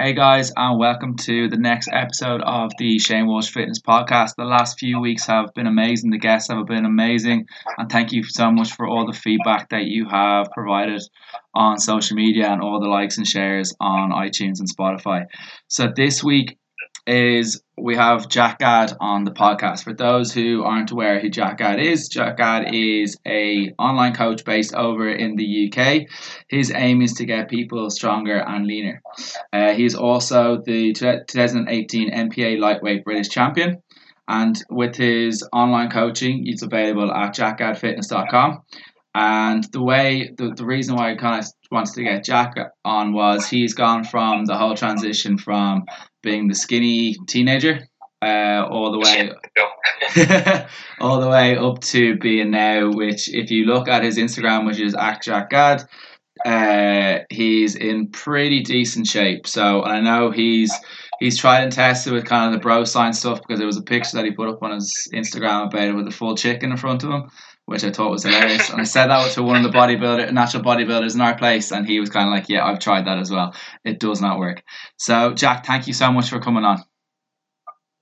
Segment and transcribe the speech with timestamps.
[0.00, 4.36] Hey guys, and welcome to the next episode of the Shane Walsh Fitness Podcast.
[4.36, 6.10] The last few weeks have been amazing.
[6.10, 9.86] The guests have been amazing, and thank you so much for all the feedback that
[9.86, 11.02] you have provided
[11.52, 15.24] on social media and all the likes and shares on iTunes and Spotify.
[15.66, 16.57] So this week
[17.08, 19.84] is we have Jack Gadd on the podcast.
[19.84, 24.44] For those who aren't aware who Jack Gadd is, Jack Gadd is a online coach
[24.44, 26.08] based over in the UK.
[26.48, 29.02] His aim is to get people stronger and leaner.
[29.52, 33.82] Uh, he's also the 2018 NPA lightweight British champion.
[34.26, 38.62] And with his online coaching, it's available at jackgaddfitness.com.
[39.14, 42.54] And the way, the, the reason why I kind of wanted to get Jack
[42.84, 45.84] on was he's gone from the whole transition from
[46.22, 47.88] being the skinny teenager
[48.22, 49.30] uh, all the way
[51.00, 54.80] all the way up to being now which if you look at his instagram which
[54.80, 55.84] is Jack Gadd,
[56.44, 59.46] uh, he's in pretty decent shape.
[59.46, 60.72] So i know he's
[61.20, 63.82] he's tried and tested with kind of the bro science stuff because there was a
[63.82, 66.76] picture that he put up on his instagram about it with a full chicken in
[66.76, 67.30] front of him
[67.68, 68.70] which I thought was hilarious.
[68.70, 71.86] and I said that to one of the bodybuilder, natural bodybuilders in our place, and
[71.86, 73.54] he was kind of like, "Yeah, I've tried that as well.
[73.84, 74.62] It does not work."
[74.96, 76.82] So, Jack, thank you so much for coming on.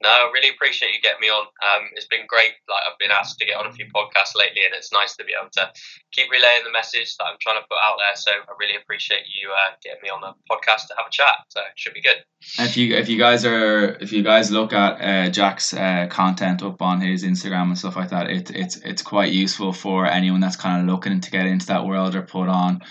[0.02, 1.46] No, I really appreciate you getting me on.
[1.64, 2.52] Um, it's been great.
[2.68, 5.24] Like I've been asked to get on a few podcasts lately, and it's nice to
[5.24, 5.72] be able to
[6.12, 8.14] keep relaying the message that I'm trying to put out there.
[8.14, 11.36] So I really appreciate you uh, getting me on the podcast to have a chat.
[11.48, 12.16] So it should be good.
[12.58, 16.62] If you if you guys are if you guys look at uh, Jack's uh, content
[16.62, 20.40] up on his Instagram and stuff like that, it, it's it's quite useful for anyone
[20.40, 22.82] that's kind of looking to get into that world or put on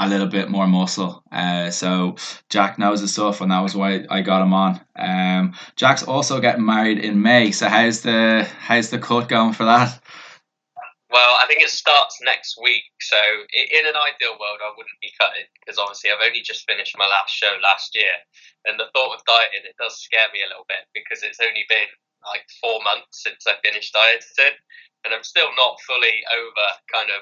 [0.00, 1.22] a little bit more muscle.
[1.30, 2.16] Uh, so
[2.48, 4.80] Jack knows his stuff, and that was why I got him on.
[4.96, 7.52] Um, Jack's also getting married in May.
[7.52, 10.00] So how's the how's the cut going for that?
[11.12, 12.86] Well, I think it starts next week.
[13.00, 13.20] So
[13.52, 17.06] in an ideal world, I wouldn't be cutting because obviously I've only just finished my
[17.06, 18.16] last show last year,
[18.64, 21.68] and the thought of dieting it does scare me a little bit because it's only
[21.68, 21.92] been
[22.24, 24.56] like four months since I finished dieting,
[25.04, 27.20] and I'm still not fully over kind of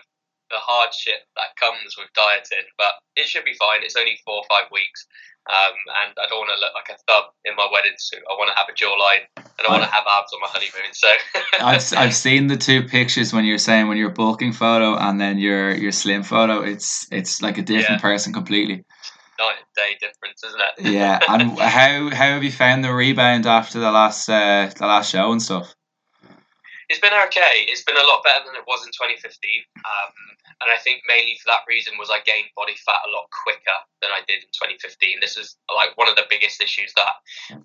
[0.51, 3.83] the hardship that comes with dieting, but it should be fine.
[3.83, 5.07] It's only four or five weeks,
[5.49, 8.21] um, and I don't want to look like a thug in my wedding suit.
[8.29, 10.93] I want to have a jawline, and I want to have abs on my honeymoon.
[10.93, 11.09] So
[11.61, 15.39] I've I've seen the two pictures when you're saying when you're bulking photo and then
[15.39, 16.61] your your slim photo.
[16.61, 18.09] It's it's like a different yeah.
[18.09, 18.85] person completely.
[19.39, 20.93] Night and day difference, isn't it?
[20.93, 25.13] yeah, and how how have you found the rebound after the last uh, the last
[25.13, 25.75] show and stuff?
[26.89, 27.69] It's been okay.
[27.69, 29.21] It's been a lot better than it was in 2015,
[29.85, 30.13] um,
[30.65, 33.79] and I think mainly for that reason was I gained body fat a lot quicker
[34.01, 35.21] than I did in 2015.
[35.21, 37.13] This is like one of the biggest issues that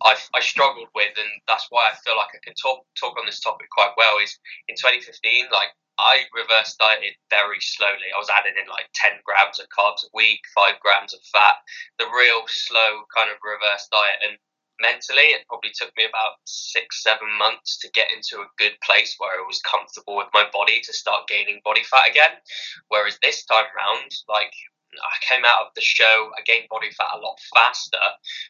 [0.04, 3.26] i I struggled with, and that's why I feel like I can talk talk on
[3.26, 4.20] this topic quite well.
[4.20, 4.36] Is
[4.68, 8.10] in 2015, like I reverse dieted very slowly.
[8.14, 11.54] I was adding in like 10 grams of carbs a week, five grams of fat,
[12.00, 14.20] the real slow kind of reverse diet.
[14.26, 14.38] And
[14.80, 19.16] mentally, it probably took me about six, seven months to get into a good place
[19.18, 22.38] where I was comfortable with my body to start gaining body fat again.
[22.90, 24.54] Whereas this time around, like
[25.02, 28.06] I came out of the show, I gained body fat a lot faster,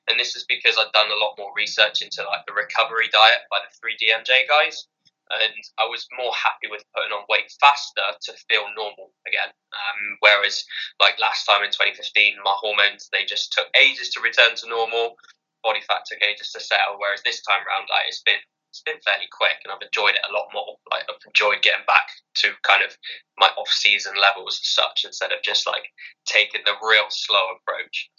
[0.07, 3.47] and this is because I'd done a lot more research into like the recovery diet
[3.49, 4.87] by the 3DMJ guys,
[5.31, 9.49] and I was more happy with putting on weight faster to feel normal again.
[9.71, 10.65] Um, whereas
[10.99, 15.15] like last time in 2015, my hormones they just took ages to return to normal
[15.63, 16.99] body fat took ages to settle.
[16.99, 20.25] Whereas this time around, like it's been it's been fairly quick, and I've enjoyed it
[20.27, 20.77] a lot more.
[20.89, 22.97] Like I've enjoyed getting back to kind of
[23.37, 25.83] my off-season levels as such, instead of just like
[26.25, 28.09] taking the real slow approach.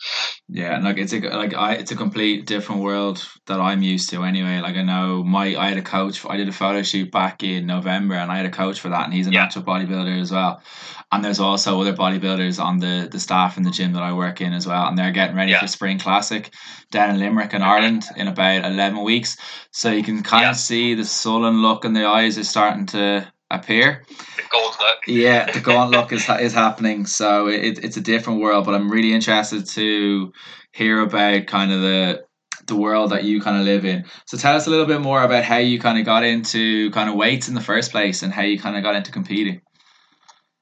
[0.48, 4.10] Yeah, and like it's a like I it's a complete different world that I'm used
[4.10, 4.60] to anyway.
[4.60, 6.24] Like I know my I had a coach.
[6.24, 9.06] I did a photo shoot back in November, and I had a coach for that,
[9.06, 9.42] and he's a yeah.
[9.42, 10.62] natural bodybuilder as well.
[11.10, 14.40] And there's also other bodybuilders on the the staff in the gym that I work
[14.40, 15.60] in as well, and they're getting ready yeah.
[15.60, 16.52] for Spring Classic
[16.92, 17.70] down in Limerick in mm-hmm.
[17.70, 19.36] Ireland in about eleven weeks.
[19.72, 20.52] So you can kind yeah.
[20.52, 24.04] see the sullen look in the eyes is starting to appear.
[24.08, 24.98] The gold look.
[25.06, 27.06] Yeah, the gold look is is happening.
[27.06, 30.32] So it, it's a different world, but I'm really interested to
[30.72, 32.24] hear about kind of the
[32.66, 34.04] the world that you kind of live in.
[34.26, 37.10] So tell us a little bit more about how you kind of got into kind
[37.10, 39.60] of weights in the first place and how you kind of got into competing.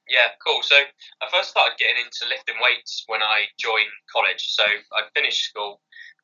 [0.08, 0.60] Yeah, cool.
[0.62, 4.48] So I first started getting into lifting weights when I joined college.
[4.48, 5.80] So I finished school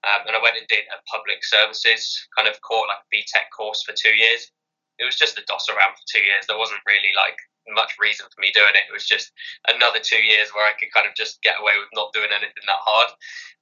[0.06, 3.50] um, and I went and did a public services kind of course, like a BTEC
[3.56, 4.50] course for two years
[4.98, 6.44] it was just a DOS around for two years.
[6.46, 7.38] There wasn't really like
[7.70, 8.90] much reason for me doing it.
[8.90, 9.30] It was just
[9.70, 12.66] another two years where I could kind of just get away with not doing anything
[12.66, 13.10] that hard.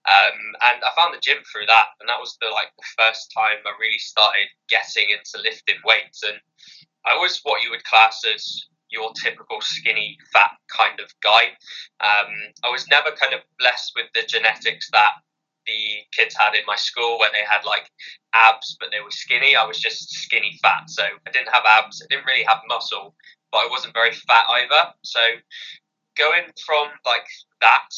[0.09, 0.39] Um,
[0.73, 3.61] and I found the gym through that, and that was the like the first time
[3.69, 6.25] I really started getting into lifting weights.
[6.25, 6.41] And
[7.05, 11.53] I was what you would class as your typical skinny, fat kind of guy.
[12.01, 12.33] Um,
[12.65, 15.21] I was never kind of blessed with the genetics that
[15.67, 17.91] the kids had in my school where they had like
[18.35, 19.57] abs but they were skinny.
[19.57, 22.03] I was just skinny fat, so I didn't have abs.
[22.03, 23.15] I didn't really have muscle,
[23.51, 24.93] but I wasn't very fat either.
[25.03, 25.21] So
[26.17, 27.27] going from like
[27.61, 27.89] that,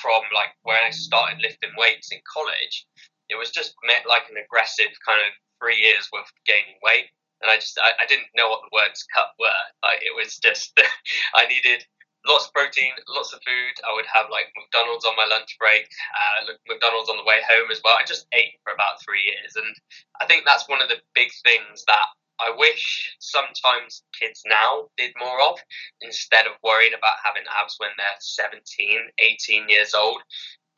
[0.00, 2.86] from like when I started lifting weights in college,
[3.28, 3.74] it was just
[4.08, 7.06] like an aggressive kind of three years worth of gaining weight.
[7.40, 9.62] And I just I, I didn't know what the words cut were.
[9.82, 10.78] Like it was just
[11.34, 11.84] I needed
[12.26, 13.74] lots of protein, lots of food.
[13.86, 17.70] I would have like McDonald's on my lunch break, uh, McDonald's on the way home
[17.70, 17.96] as well.
[17.98, 19.74] I just ate for about three years, and
[20.20, 22.08] I think that's one of the big things that
[22.40, 25.58] I wish sometimes kids now did more of
[26.00, 30.22] instead of worrying about having abs when they're 17, 18 years old.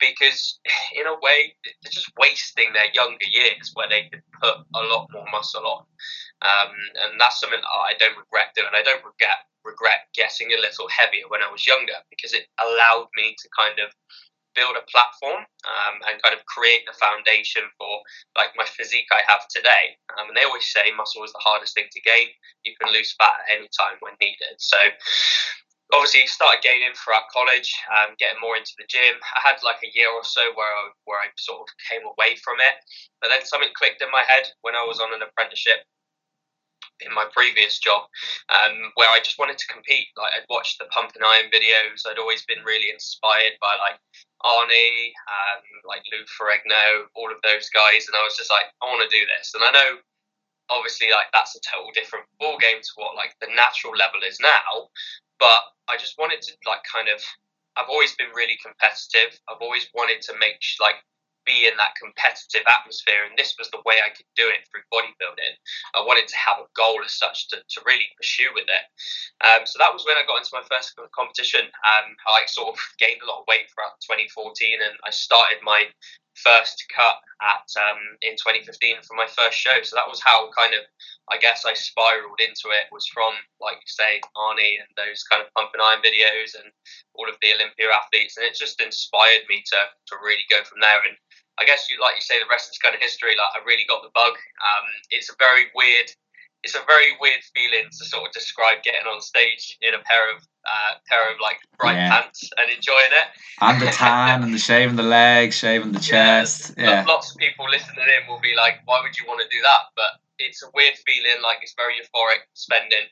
[0.01, 0.59] Because
[0.97, 5.07] in a way, they're just wasting their younger years where they could put a lot
[5.13, 5.85] more muscle on.
[6.41, 6.73] Um,
[7.05, 8.73] and that's something I don't regret doing.
[8.73, 13.13] I don't regret regret getting a little heavier when I was younger because it allowed
[13.15, 13.93] me to kind of
[14.55, 18.03] build a platform um, and kind of create the foundation for
[18.35, 19.95] like my physique I have today.
[20.19, 22.27] Um, and they always say muscle is the hardest thing to gain.
[22.65, 24.59] You can lose fat at any time when needed.
[24.59, 24.77] So
[25.91, 29.19] obviously started gaining throughout college, um, getting more into the gym.
[29.35, 32.39] I had like a year or so where I, where I sort of came away
[32.39, 32.75] from it,
[33.19, 35.83] but then something clicked in my head when I was on an apprenticeship
[37.05, 38.05] in my previous job,
[38.49, 40.07] um, where I just wanted to compete.
[40.17, 42.05] Like I'd watched the Pumping Iron videos.
[42.05, 43.97] I'd always been really inspired by like
[44.45, 48.85] Arnie, um, like Lou Ferrigno, all of those guys, and I was just like, I
[48.85, 49.53] want to do this.
[49.53, 49.91] And I know,
[50.71, 54.39] obviously, like that's a total different ball game to what like the natural level is
[54.39, 54.89] now,
[55.37, 57.21] but I just wanted to like kind of.
[57.79, 59.39] I've always been really competitive.
[59.47, 60.99] I've always wanted to make like
[61.45, 64.85] be in that competitive atmosphere, and this was the way I could do it through
[64.93, 65.53] bodybuilding.
[65.95, 68.85] I wanted to have a goal as such to, to really pursue with it.
[69.41, 71.65] Um, so that was when I got into my first competition.
[71.65, 75.89] and I sort of gained a lot of weight throughout 2014, and I started my
[76.35, 79.81] first cut at um, in 2015 for my first show.
[79.83, 80.85] So that was how kind of
[81.31, 85.53] I guess I spiraled into it was from like say Arnie and those kind of
[85.53, 86.71] Pumping Iron videos and
[87.15, 89.79] all of the Olympia athletes, and it just inspired me to
[90.11, 91.01] to really go from there.
[91.07, 91.15] And
[91.59, 93.35] I guess you like you say the rest is kind of history.
[93.35, 94.35] Like I really got the bug.
[94.35, 96.09] Um, it's a very weird,
[96.63, 100.31] it's a very weird feeling to sort of describe getting on stage in a pair
[100.35, 102.09] of uh, pair of like bright yeah.
[102.09, 103.27] pants and enjoying it.
[103.61, 106.73] And the tan and the shaving the legs, shaving the chest.
[106.77, 107.05] Yeah, yeah.
[107.07, 109.91] Lots of people listening in will be like, "Why would you want to do that?"
[109.95, 111.41] But it's a weird feeling.
[111.41, 112.45] Like it's very euphoric.
[112.53, 113.07] Spending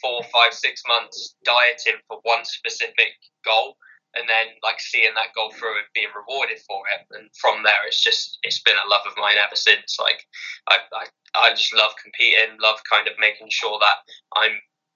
[0.00, 3.76] four, five, six months dieting for one specific goal
[4.16, 7.82] and then like seeing that goal through and being rewarded for it and from there
[7.86, 10.24] it's just it's been a love of mine ever since like
[10.68, 11.04] I, I,
[11.34, 13.98] I just love competing love kind of making sure that
[14.38, 14.54] I'm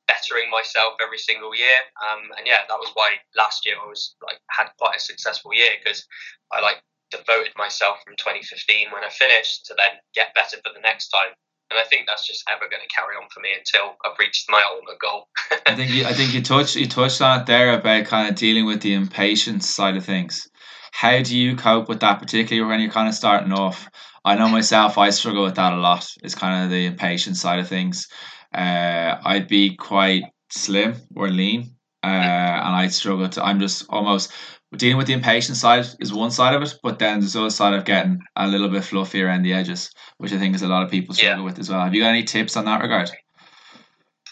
[0.08, 4.16] bettering myself every single year um, and yeah that was why last year I was
[4.24, 6.04] like had quite a successful year because
[6.50, 10.80] I like devoted myself from 2015 when I finished to then get better for the
[10.80, 11.36] next time
[11.70, 14.50] and I think that's just ever going to carry on for me until I've reached
[14.50, 15.28] my ultimate goal.
[15.66, 18.36] I think you, I think you touched you touched on it there about kind of
[18.36, 20.48] dealing with the impatience side of things.
[20.92, 23.88] How do you cope with that, particularly when you're kind of starting off?
[24.24, 26.06] I know myself, I struggle with that a lot.
[26.22, 28.08] It's kind of the impatient side of things.
[28.54, 33.44] Uh, I'd be quite slim or lean, uh, and I'd struggle to.
[33.44, 34.32] I'm just almost
[34.76, 37.50] dealing with the impatient side is one side of it, but then there's the other
[37.50, 40.68] side of getting a little bit fluffy around the edges, which I think is a
[40.68, 41.44] lot of people struggle yeah.
[41.44, 41.80] with as well.
[41.80, 43.10] Have you got any tips on that regard?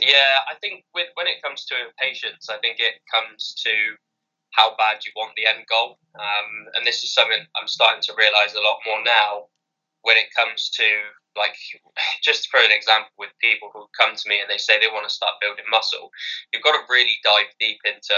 [0.01, 3.73] Yeah, I think with when it comes to impatience, I think it comes to
[4.53, 8.15] how bad you want the end goal, um, and this is something I'm starting to
[8.17, 9.49] realize a lot more now.
[10.07, 10.87] When it comes to
[11.35, 11.59] like,
[12.23, 15.03] just for an example, with people who come to me and they say they want
[15.09, 16.15] to start building muscle,
[16.53, 18.15] you've got to really dive deep into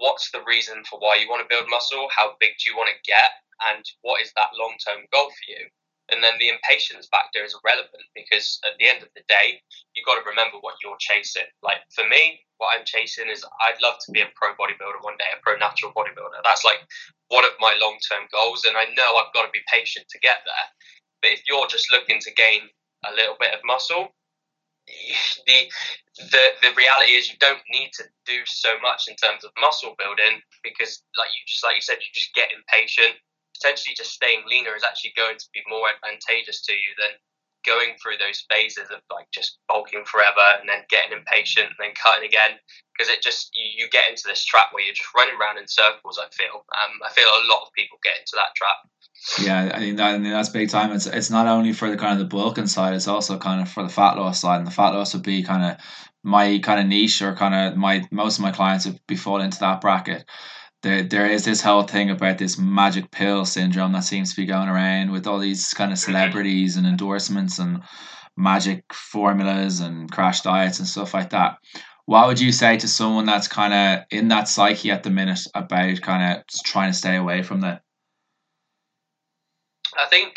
[0.00, 2.08] what's the reason for why you want to build muscle?
[2.08, 3.44] How big do you want to get?
[3.68, 5.68] And what is that long term goal for you?
[6.10, 9.62] And then the impatience factor is irrelevant because at the end of the day,
[9.94, 11.46] you've got to remember what you're chasing.
[11.62, 15.14] Like for me, what I'm chasing is I'd love to be a pro bodybuilder one
[15.22, 16.42] day, a pro natural bodybuilder.
[16.42, 16.82] That's like
[17.28, 18.66] one of my long term goals.
[18.66, 20.66] And I know I've got to be patient to get there.
[21.22, 22.62] But if you're just looking to gain
[23.06, 24.14] a little bit of muscle,
[25.46, 25.70] the
[26.18, 29.94] the the reality is you don't need to do so much in terms of muscle
[29.98, 33.16] building because like you just like you said you just get impatient.
[33.54, 37.12] Potentially just staying leaner is actually going to be more advantageous to you than
[37.64, 41.94] going through those phases of like just bulking forever and then getting impatient and then
[41.94, 42.58] cutting again
[42.92, 45.68] because it just you, you get into this trap where you're just running around in
[45.68, 48.80] circles i feel um, i feel a lot of people get into that trap
[49.38, 50.92] yeah, I think that I mean, that's big time.
[50.92, 53.68] It's it's not only for the kind of the bulking side; it's also kind of
[53.68, 54.58] for the fat loss side.
[54.58, 55.84] And the fat loss would be kind of
[56.22, 59.40] my kind of niche, or kind of my most of my clients would be fall
[59.40, 60.24] into that bracket.
[60.82, 64.46] There there is this whole thing about this magic pill syndrome that seems to be
[64.46, 67.82] going around with all these kind of celebrities and endorsements and
[68.36, 71.58] magic formulas and crash diets and stuff like that.
[72.06, 75.40] What would you say to someone that's kind of in that psyche at the minute
[75.54, 77.82] about kind of trying to stay away from that?
[79.96, 80.34] I think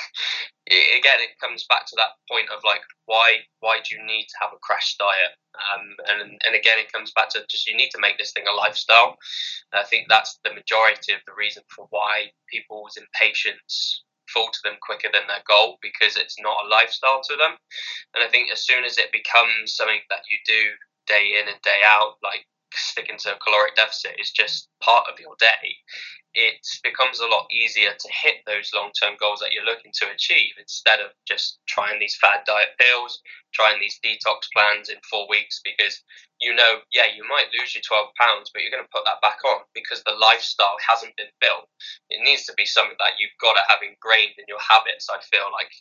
[0.68, 4.40] again it comes back to that point of like why why do you need to
[4.42, 5.36] have a crash diet?
[5.54, 8.46] Um, and and again it comes back to just you need to make this thing
[8.48, 9.18] a lifestyle.
[9.74, 14.80] I think that's the majority of the reason for why people's impatience fall to them
[14.82, 17.58] quicker than their goal because it's not a lifestyle to them.
[18.16, 20.72] And i think as soon as it becomes something that you do
[21.08, 25.20] day in and day out like sticking to a caloric deficit is just part of
[25.20, 25.78] your day
[26.34, 30.10] it becomes a lot easier to hit those long term goals that you're looking to
[30.10, 33.22] achieve instead of just trying these fad diet pills,
[33.54, 36.02] trying these detox plans in four weeks because
[36.42, 39.24] you know, yeah, you might lose your 12 pounds, but you're going to put that
[39.24, 41.70] back on because the lifestyle hasn't been built.
[42.10, 45.08] It needs to be something that you've got to have ingrained in your habits.
[45.08, 45.72] I feel like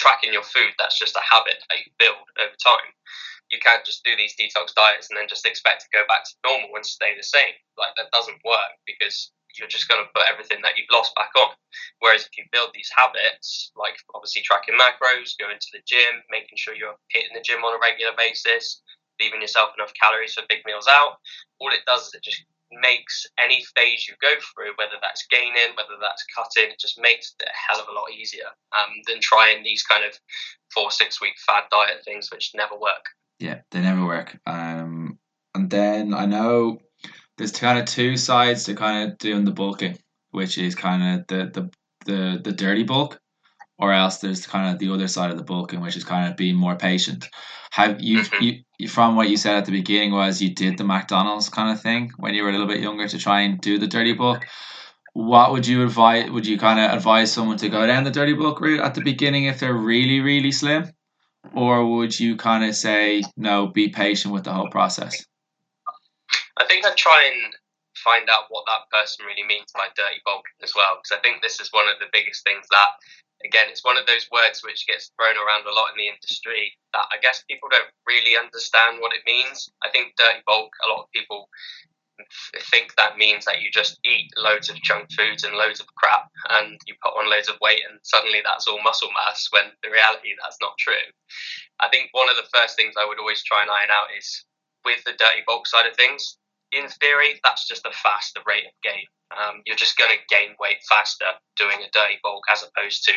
[0.00, 2.88] tracking your food, that's just a habit that you build over time
[3.50, 6.34] you can't just do these detox diets and then just expect to go back to
[6.44, 7.54] normal and stay the same.
[7.78, 11.30] Like that doesn't work because you're just going to put everything that you've lost back
[11.38, 11.54] on.
[12.00, 16.58] Whereas if you build these habits, like obviously tracking macros, going to the gym, making
[16.58, 18.82] sure you're hitting the gym on a regular basis,
[19.20, 21.18] leaving yourself enough calories for big meals out,
[21.60, 25.72] all it does is it just makes any phase you go through, whether that's gaining,
[25.76, 29.20] whether that's cutting, it just makes it a hell of a lot easier um, than
[29.20, 30.18] trying these kind of
[30.74, 33.06] four, six week fad diet things, which never work.
[33.38, 34.38] Yeah, they never work.
[34.46, 35.18] Um,
[35.54, 36.78] and then I know
[37.36, 39.98] there's kind of two sides to kind of doing the bulking,
[40.30, 41.70] which is kind of the the
[42.06, 43.20] the, the dirty bulk,
[43.78, 46.36] or else there's kind of the other side of the bulking, which is kind of
[46.36, 47.28] being more patient.
[47.72, 48.60] Have you, mm-hmm.
[48.78, 51.80] you from what you said at the beginning was you did the McDonald's kind of
[51.80, 54.46] thing when you were a little bit younger to try and do the dirty bulk.
[55.12, 56.30] What would you advise?
[56.30, 59.00] Would you kind of advise someone to go down the dirty bulk route at the
[59.02, 60.90] beginning if they're really really slim,
[61.54, 65.24] or would you kind of say no, be patient with the whole process?
[66.56, 67.52] I think I'd try and
[67.96, 71.42] find out what that person really means by dirty bulk as well, because I think
[71.42, 72.90] this is one of the biggest things that,
[73.44, 76.72] again, it's one of those words which gets thrown around a lot in the industry
[76.92, 79.68] that I guess people don't really understand what it means.
[79.82, 81.48] I think dirty bulk, a lot of people
[82.70, 86.28] think that means that you just eat loads of junk foods and loads of crap
[86.50, 89.90] and you put on loads of weight and suddenly that's all muscle mass when the
[89.90, 91.06] reality that's not true.
[91.80, 94.44] I think one of the first things I would always try and iron out is
[94.84, 96.38] with the dirty bulk side of things,
[96.72, 99.06] in theory, that's just a faster rate of gain.
[99.34, 103.12] Um, you're just going to gain weight faster doing a dirty bulk as opposed to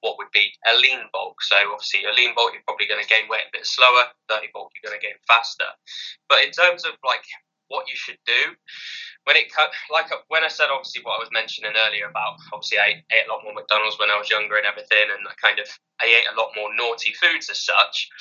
[0.00, 1.42] what would be a lean bulk.
[1.42, 4.08] So obviously, a lean bulk, you're probably going to gain weight a bit slower.
[4.28, 5.68] Dirty bulk, you're going to gain faster.
[6.28, 7.24] But in terms of like
[7.72, 8.52] what you should do,
[9.24, 9.48] when it
[9.90, 13.26] like uh, when I said obviously what I was mentioning earlier about obviously I ate
[13.26, 15.66] a lot more McDonald's when I was younger and everything, and I kind of
[16.00, 18.12] I ate a lot more naughty foods as such.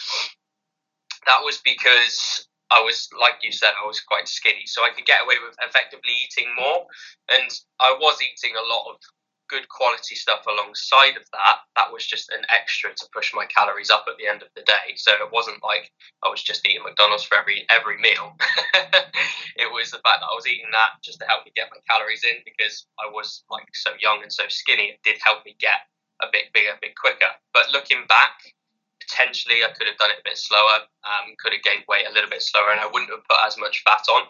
[1.27, 5.05] That was because I was, like you said, I was quite skinny, so I could
[5.05, 6.87] get away with effectively eating more.
[7.27, 8.95] And I was eating a lot of
[9.51, 11.67] good quality stuff alongside of that.
[11.75, 14.63] That was just an extra to push my calories up at the end of the
[14.63, 14.95] day.
[14.95, 15.91] So it wasn't like
[16.23, 18.31] I was just eating McDonald's for every every meal.
[19.59, 21.83] it was the fact that I was eating that just to help me get my
[21.83, 24.95] calories in because I was like so young and so skinny.
[24.95, 25.83] It did help me get
[26.23, 27.35] a bit bigger, a bit quicker.
[27.53, 28.39] But looking back,
[29.11, 32.13] potentially I could have done it a bit slower, um, could have gained weight a
[32.13, 34.23] little bit slower, and I wouldn't have put as much fat on.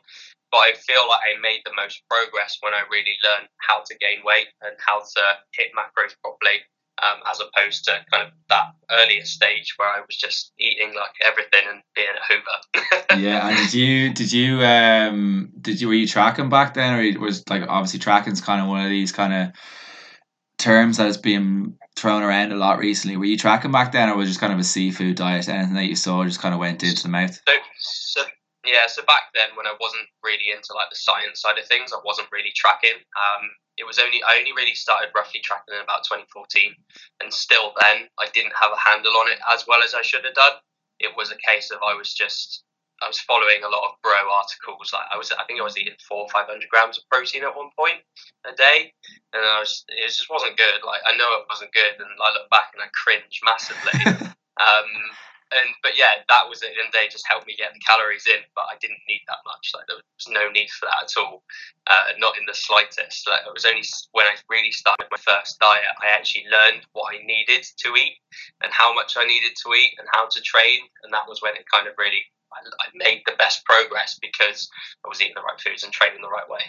[0.52, 3.98] But I feel like I made the most progress when I really learned how to
[4.02, 5.24] gain weight and how to
[5.54, 6.60] hit macros properly,
[7.02, 11.16] um, as opposed to kind of that earlier stage where I was just eating like
[11.24, 13.22] everything and being a Hoover.
[13.22, 17.20] yeah, and did you did you um did you were you tracking back then, or
[17.20, 19.54] was like obviously tracking's kind of one of these kind of
[20.58, 23.16] terms that has been thrown around a lot recently.
[23.16, 25.48] Were you tracking back then, or was it just kind of a seafood diet?
[25.48, 27.40] Anything that you saw just kind of went into the mouth?
[27.48, 28.22] So, so,
[28.66, 31.94] yeah, so back then when I wasn't really into like the science side of things,
[31.94, 32.98] I wasn't really tracking.
[32.98, 36.74] Um, it was only I only really started roughly tracking in about 2014,
[37.22, 40.26] and still then I didn't have a handle on it as well as I should
[40.26, 40.58] have done.
[41.00, 42.64] It was a case of I was just
[43.02, 44.94] I was following a lot of bro articles.
[44.94, 47.44] Like I was, I think I was eating four, or five hundred grams of protein
[47.44, 48.00] at one point
[48.46, 48.94] a day,
[49.34, 50.86] and I was, it just wasn't good.
[50.86, 53.98] Like I know it wasn't good, and I look back and I cringe massively.
[54.62, 54.90] um,
[55.52, 56.72] and but yeah, that was it.
[56.80, 59.72] And they just helped me get the calories in, but I didn't need that much.
[59.76, 61.44] Like there was no need for that at all,
[61.88, 63.28] uh, not in the slightest.
[63.28, 67.14] Like it was only when I really started my first diet, I actually learned what
[67.14, 68.22] I needed to eat
[68.64, 71.56] and how much I needed to eat and how to train, and that was when
[71.56, 74.70] it kind of really I, I made the best progress because
[75.04, 76.60] I was eating the right foods and training the right way.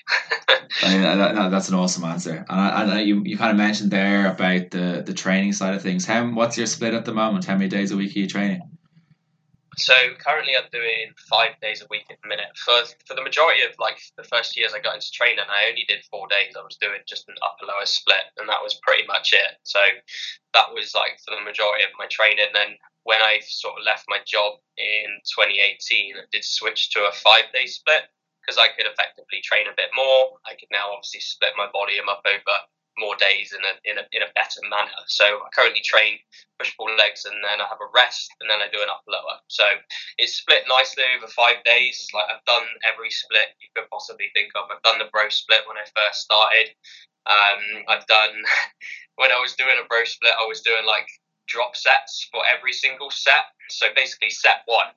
[0.82, 2.44] I that, that's an awesome answer.
[2.48, 6.04] And I, you, you kind of mentioned there about the, the training side of things.
[6.04, 7.44] How what's your split at the moment?
[7.44, 8.71] How many days a week are you training?
[9.76, 12.52] So currently, I'm doing five days a week at the minute.
[12.56, 15.84] For for the majority of like the first years I got into training, I only
[15.88, 16.52] did four days.
[16.58, 19.56] I was doing just an upper lower split, and that was pretty much it.
[19.62, 19.80] So
[20.54, 22.52] that was like for the majority of my training.
[22.52, 27.12] Then when I sort of left my job in 2018, I did switch to a
[27.12, 28.10] five day split
[28.42, 30.36] because I could effectively train a bit more.
[30.44, 32.56] I could now obviously split my body volume up over
[32.99, 34.99] more days in a, in a, in a better manner.
[35.06, 36.18] So I currently train
[36.58, 39.04] push pull legs and then I have a rest and then I do an up
[39.08, 39.40] lower.
[39.49, 39.64] So
[40.18, 42.06] it's split nicely over five days.
[42.12, 44.68] Like I've done every split you could possibly think of.
[44.68, 46.75] I've done the bro split when I first started.
[47.25, 48.34] Um, I've done
[49.20, 51.08] when I was doing a bro split, I was doing like
[51.49, 53.52] drop sets for every single set.
[53.70, 54.92] So basically, set one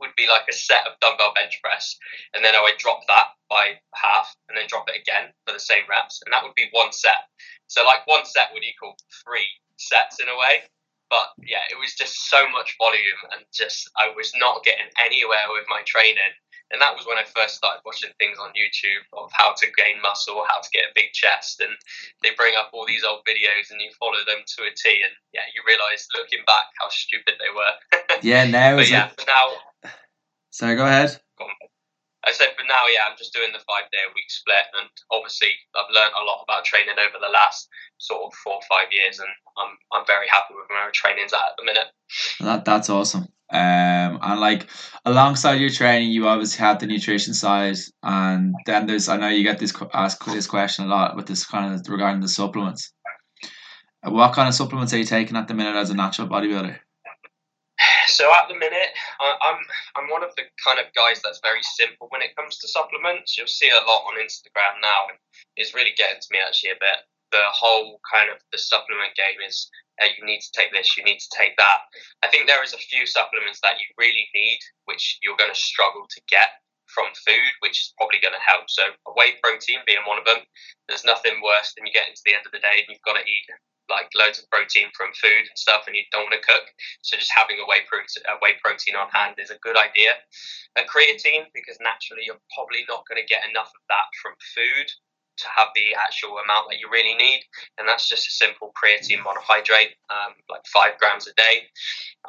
[0.00, 1.96] would be like a set of dumbbell bench press,
[2.34, 5.60] and then I would drop that by half, and then drop it again for the
[5.60, 7.28] same reps, and that would be one set.
[7.68, 10.62] So like one set would equal three sets in a way.
[11.08, 15.46] But yeah, it was just so much volume, and just I was not getting anywhere
[15.54, 16.34] with my training.
[16.72, 20.02] And that was when I first started watching things on YouTube of how to gain
[20.02, 21.70] muscle, how to get a big chest, and
[22.22, 25.14] they bring up all these old videos and you follow them to a T, and
[25.32, 27.74] yeah, you realise looking back how stupid they were.
[28.22, 28.74] yeah, now.
[28.74, 29.24] but yeah, it...
[29.28, 29.46] now
[30.56, 31.20] Sorry, go ahead.
[32.24, 34.88] I said for now, yeah, I'm just doing the five day a week split, and
[35.12, 38.88] obviously I've learned a lot about training over the last sort of four or five
[38.90, 41.88] years, and I'm I'm very happy with where my training's at at the minute.
[42.40, 43.28] That that's awesome.
[43.52, 44.66] Um, and like
[45.04, 49.44] alongside your training, you obviously have the nutrition side, and then there's I know you
[49.44, 52.94] get this asked this question a lot with this kind of regarding the supplements.
[54.02, 56.78] What kind of supplements are you taking at the minute as a natural bodybuilder?
[58.06, 59.60] So at the minute, I'm
[59.98, 63.36] I'm one of the kind of guys that's very simple when it comes to supplements.
[63.36, 65.18] You'll see a lot on Instagram now, and
[65.56, 67.04] it's really getting to me actually a bit.
[67.32, 69.68] The whole kind of the supplement game is
[70.00, 71.88] uh, you need to take this, you need to take that.
[72.22, 75.58] I think there is a few supplements that you really need, which you're going to
[75.58, 78.70] struggle to get from food, which is probably going to help.
[78.70, 80.46] So a whey protein being one of them.
[80.88, 83.18] There's nothing worse than you get into the end of the day and you've got
[83.18, 83.44] to eat
[83.88, 86.66] like loads of protein from food and stuff, and you don't want to cook.
[87.02, 90.18] So just having a whey protein, a whey protein on hand is a good idea.
[90.76, 94.88] A creatine because naturally you're probably not going to get enough of that from food
[95.36, 97.44] to have the actual amount that you really need,
[97.78, 101.68] and that's just a simple creatine monohydrate, um, like five grams a day.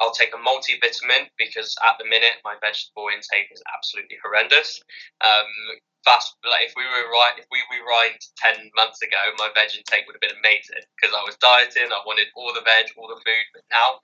[0.00, 4.80] I'll take a multivitamin because at the minute my vegetable intake is absolutely horrendous.
[5.24, 9.74] Um, fast like if we were right if we rewind 10 months ago my veg
[9.74, 13.10] intake would have been amazing because i was dieting i wanted all the veg all
[13.10, 13.98] the food but now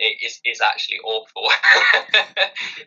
[0.00, 1.44] it is, is actually awful.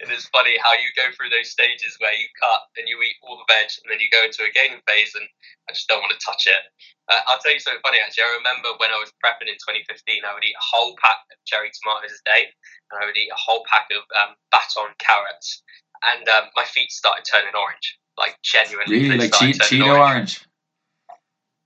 [0.01, 3.21] And it's funny how you go through those stages where you cut and you eat
[3.21, 5.23] all the veg and then you go into a gaining phase and
[5.69, 6.59] i just don't want to touch it.
[7.07, 8.25] Uh, i'll tell you something funny actually.
[8.25, 11.37] I remember when i was prepping in 2015 i would eat a whole pack of
[11.45, 12.43] cherry tomatoes a day
[12.91, 15.61] and i would eat a whole pack of um, baton carrots.
[16.03, 18.99] And um, my feet started turning orange like genuinely.
[18.99, 20.45] Really, like che- Cheeto orange.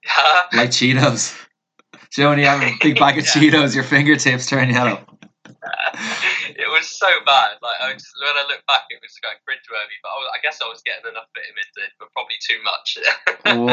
[0.05, 0.47] Huh?
[0.53, 1.35] like Cheetos.
[2.09, 3.31] So when you have a big bag of yeah.
[3.31, 5.05] Cheetos, your fingertips turn yellow.
[5.45, 7.51] it was so bad.
[7.61, 9.99] Like I just, when I look back, it was quite cringeworthy.
[10.01, 12.97] But I, was, I, guess I was getting enough vitamins in, but probably too much.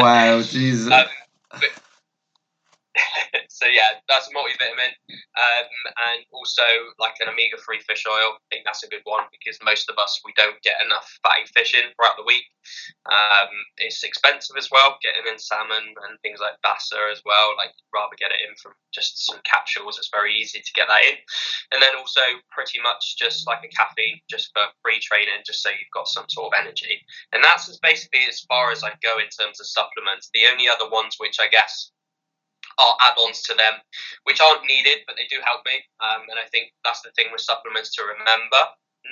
[0.03, 0.91] wow, Jesus.
[0.91, 1.05] Um,
[1.51, 1.69] but
[3.49, 4.95] so yeah, that's a multivitamin,
[5.35, 5.67] um,
[6.11, 6.63] and also
[6.99, 8.39] like an omega-3 fish oil.
[8.39, 11.43] I think that's a good one because most of us we don't get enough fatty
[11.53, 12.45] fish in throughout the week.
[13.05, 17.53] Um, it's expensive as well, getting in salmon and things like basa as well.
[17.57, 19.97] Like rather get it in from just some capsules.
[19.99, 21.19] It's very easy to get that in,
[21.75, 25.93] and then also pretty much just like a caffeine, just for pre-training, just so you've
[25.93, 27.03] got some sort of energy.
[27.33, 30.29] And that's basically as far as I go in terms of supplements.
[30.33, 31.91] The only other ones which I guess
[32.77, 33.79] are add-ons to them,
[34.23, 35.79] which aren't needed, but they do help me.
[36.01, 38.61] Um, and I think that's the thing with supplements to remember.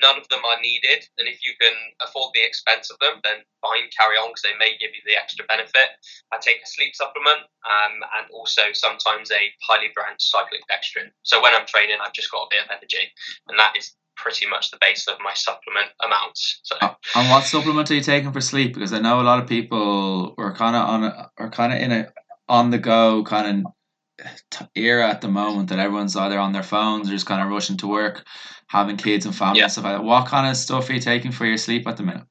[0.02, 3.46] None of them are needed, and if you can afford the expense of them, then
[3.62, 5.94] fine, carry on because they may give you the extra benefit.
[6.34, 11.14] I take a sleep supplement um, and also sometimes a highly branched cyclic dextrin.
[11.22, 13.06] So when I'm training, I've just got a bit of energy,
[13.48, 16.62] and that is pretty much the base of my supplement amounts.
[16.64, 16.76] So.
[17.16, 18.74] And what supplement are you taking for sleep?
[18.74, 21.80] Because I know a lot of people are kind of on a, are kind of
[21.80, 22.12] in a
[22.54, 27.10] on the go kind of era at the moment that everyone's either on their phones
[27.10, 28.24] or just kind of rushing to work,
[28.68, 29.64] having kids and family yeah.
[29.66, 30.04] and stuff like that.
[30.04, 32.22] What kind of stuff are you taking for your sleep at the minute?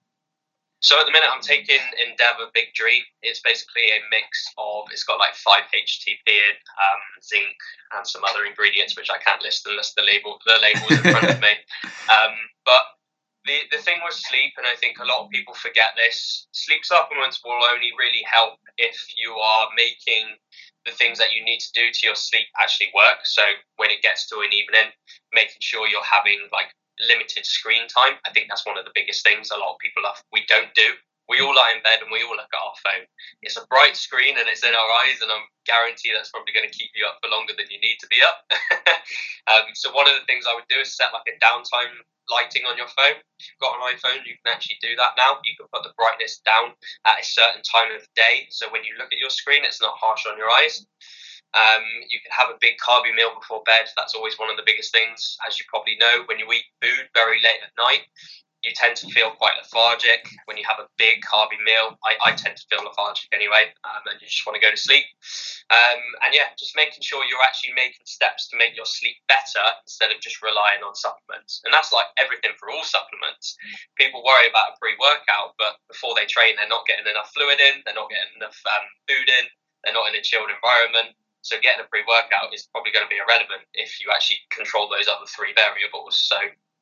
[0.78, 3.02] So at the minute, I'm taking Endeavour Big Dream.
[3.22, 7.58] It's basically a mix of it's got like five HTP in, um, zinc,
[7.96, 11.30] and some other ingredients which I can't list unless the label the labels in front
[11.30, 11.54] of me.
[12.11, 12.35] Um,
[12.66, 12.82] but
[13.44, 16.85] the, the thing with sleep, and I think a lot of people forget this, sleep
[16.85, 20.37] supplements will only really help if you are making
[20.85, 23.22] the things that you need to do to your sleep actually work.
[23.24, 23.42] So
[23.76, 24.90] when it gets to an evening,
[25.33, 26.74] making sure you're having like
[27.09, 28.14] limited screen time.
[28.26, 30.72] I think that's one of the biggest things a lot of people have, we don't
[30.74, 30.94] do.
[31.28, 33.06] We all lie in bed and we all look at our phone.
[33.42, 36.66] It's a bright screen and it's in our eyes, and I'm guarantee that's probably going
[36.66, 38.42] to keep you up for longer than you need to be up.
[39.50, 41.94] um, so one of the things I would do is set like a downtime
[42.30, 43.18] lighting on your phone.
[43.38, 45.38] If you've got an iPhone, you can actually do that now.
[45.42, 46.74] You can put the brightness down
[47.06, 49.82] at a certain time of the day, so when you look at your screen, it's
[49.82, 50.87] not harsh on your eyes.
[51.52, 53.85] Um, you can have a big carby meal before bed.
[53.96, 55.37] That's always one of the biggest things.
[55.46, 58.08] As you probably know, when you eat food very late at night,
[58.62, 61.98] you tend to feel quite lethargic when you have a big carby meal.
[62.07, 64.79] I, I tend to feel lethargic anyway, um, and you just want to go to
[64.79, 65.03] sleep.
[65.75, 69.66] Um, and yeah, just making sure you're actually making steps to make your sleep better
[69.83, 71.59] instead of just relying on supplements.
[71.66, 73.59] And that's like everything for all supplements.
[73.98, 77.59] People worry about a pre workout, but before they train, they're not getting enough fluid
[77.59, 79.44] in, they're not getting enough um, food in,
[79.83, 81.18] they're not in a chilled environment.
[81.42, 84.87] So getting a pre workout is probably going to be irrelevant if you actually control
[84.87, 86.14] those other three variables.
[86.14, 86.38] So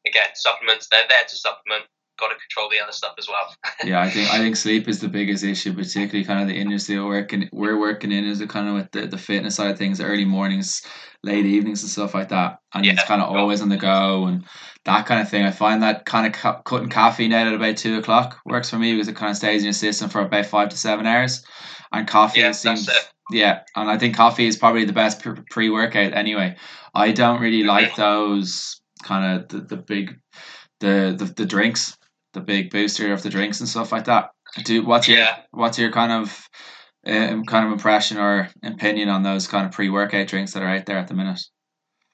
[0.06, 1.84] again, supplements, they're there to supplement.
[2.18, 3.54] Got to control the other stuff as well.
[3.84, 6.98] yeah, I think I think sleep is the biggest issue, particularly kind of the industry
[6.98, 9.78] we're working we're working in is the kind of with the, the fitness side of
[9.78, 10.82] things, early mornings,
[11.22, 14.26] late evenings, and stuff like that, and yeah, it's kind of always on the go
[14.26, 14.44] and
[14.84, 15.46] that kind of thing.
[15.46, 18.78] I find that kind of cu- cutting caffeine out at about two o'clock works for
[18.78, 21.42] me because it kind of stays in your system for about five to seven hours,
[21.90, 22.86] and coffee yeah, seems
[23.30, 26.56] yeah, and I think coffee is probably the best pre workout anyway.
[26.94, 27.68] I don't really mm-hmm.
[27.68, 30.18] like those kind of the, the big
[30.80, 31.96] the, the the drinks,
[32.32, 34.30] the big booster of the drinks and stuff like that.
[34.64, 36.48] Do what's your what's your kind of
[37.06, 40.68] um, kind of impression or opinion on those kind of pre workout drinks that are
[40.68, 41.40] out there at the minute?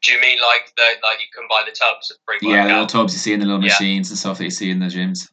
[0.03, 2.57] Do you mean like the like you can buy the tubs of pre-workout?
[2.57, 3.73] Yeah, the little tubs you see in the little yeah.
[3.73, 5.29] machines and stuff that you see in the gyms.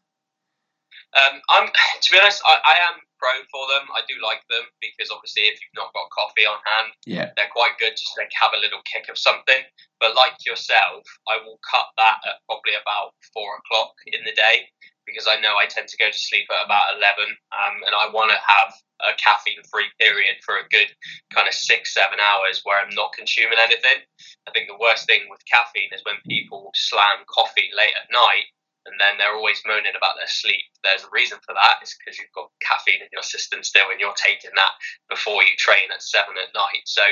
[1.13, 1.69] Um, I'm
[2.01, 3.87] to be honest, I, I am pro for them.
[3.93, 7.53] I do like them because obviously, if you've not got coffee on hand, yeah, they're
[7.53, 9.61] quite good just to have a little kick of something.
[10.01, 14.67] But like yourself, I will cut that at probably about four o'clock in the day
[15.05, 18.09] because I know I tend to go to sleep at about eleven, um, and I
[18.11, 18.71] want to have
[19.03, 20.87] a caffeine-free period for a good
[21.35, 23.99] kind of six, seven hours where I'm not consuming anything.
[24.47, 28.47] I think the worst thing with caffeine is when people slam coffee late at night
[28.85, 30.63] and then they're always moaning about their sleep.
[30.83, 31.79] There's a reason for that.
[31.79, 34.75] It's because you've got caffeine in your system still, and you're taking that
[35.07, 36.83] before you train at seven at night.
[36.85, 37.03] So,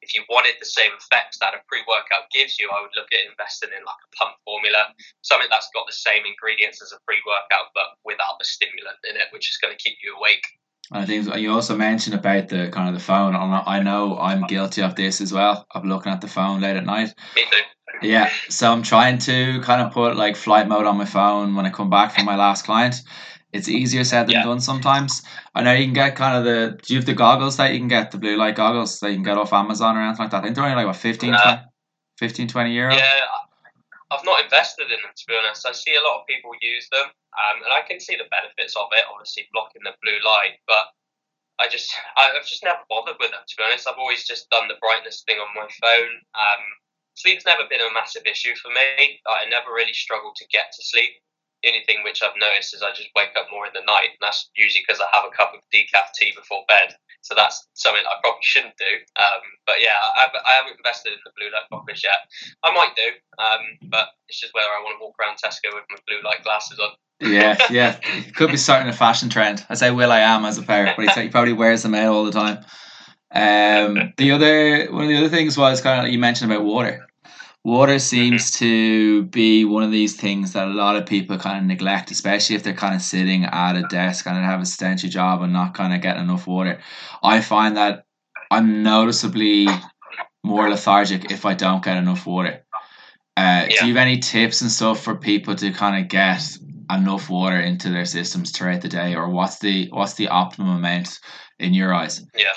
[0.00, 3.28] if you wanted the same effects that a pre-workout gives you, I would look at
[3.28, 7.76] investing in like a pump formula, something that's got the same ingredients as a pre-workout,
[7.76, 10.44] but without the stimulant in it, which is going to keep you awake.
[10.90, 13.34] I think you also mentioned about the kind of the phone.
[13.34, 16.86] I know I'm guilty of this as well, of looking at the phone late at
[16.86, 17.12] night.
[17.36, 17.58] Me too.
[18.00, 21.66] Yeah, so I'm trying to kind of put like flight mode on my phone when
[21.66, 23.02] I come back from my last client.
[23.52, 24.44] It's easier said than yeah.
[24.44, 25.22] done sometimes.
[25.54, 26.78] I know you can get kind of the.
[26.82, 29.16] Do you have the goggles that you can get, the blue light goggles that you
[29.16, 30.38] can get off Amazon or anything like that?
[30.38, 31.62] I think they're only like what 15, uh, 20,
[32.18, 32.94] 15 20 euro.
[32.94, 33.20] Yeah,
[34.10, 35.68] I've not invested in them to be honest.
[35.68, 38.74] I see a lot of people use them, um, and I can see the benefits
[38.76, 39.04] of it.
[39.12, 40.92] Obviously, blocking the blue light, but
[41.60, 43.88] I just I've just never bothered with them to be honest.
[43.88, 46.14] I've always just done the brightness thing on my phone.
[46.32, 46.62] Um,
[47.14, 49.20] sleep's never been a massive issue for me.
[49.26, 51.18] I never really struggled to get to sleep.
[51.62, 54.14] The only thing which I've noticed is I just wake up more in the night,
[54.14, 56.94] and that's usually because I have a cup of decaf tea before bed.
[57.22, 58.92] So that's something I probably shouldn't do.
[59.18, 62.30] Um, but yeah, I, I, haven't invested in the blue light blockers yet.
[62.62, 63.10] I might do,
[63.42, 66.44] um, but it's just whether I want to walk around Tesco with my blue light
[66.44, 66.90] glasses on.
[67.20, 67.98] yeah, yeah,
[68.36, 69.66] could be starting a fashion trend.
[69.68, 72.64] I say will.i.am as a pair, but he probably wears them out all the time.
[73.30, 76.64] Um, the other one of the other things was kind of like you mentioned about
[76.64, 77.07] water.
[77.64, 81.64] Water seems to be one of these things that a lot of people kind of
[81.64, 85.42] neglect, especially if they're kind of sitting at a desk and have a stenchy job
[85.42, 86.80] and not kind of getting enough water.
[87.22, 88.04] I find that
[88.50, 89.66] I'm noticeably
[90.44, 92.64] more lethargic if I don't get enough water.
[93.36, 93.80] Uh, yeah.
[93.80, 96.42] Do you have any tips and stuff for people to kind of get
[96.90, 101.20] enough water into their systems throughout the day, or what's the what's the optimum amount
[101.58, 102.24] in your eyes?
[102.36, 102.52] Yeah.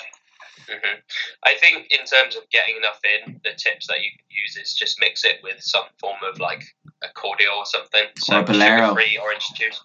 [0.72, 0.98] Mm-hmm.
[1.44, 4.72] I think in terms of getting enough in, the tips that you can use is
[4.72, 6.64] just mix it with some form of like
[7.02, 8.08] a cordial or something.
[8.18, 8.94] So or Bolero.
[8.94, 9.80] free orange juice.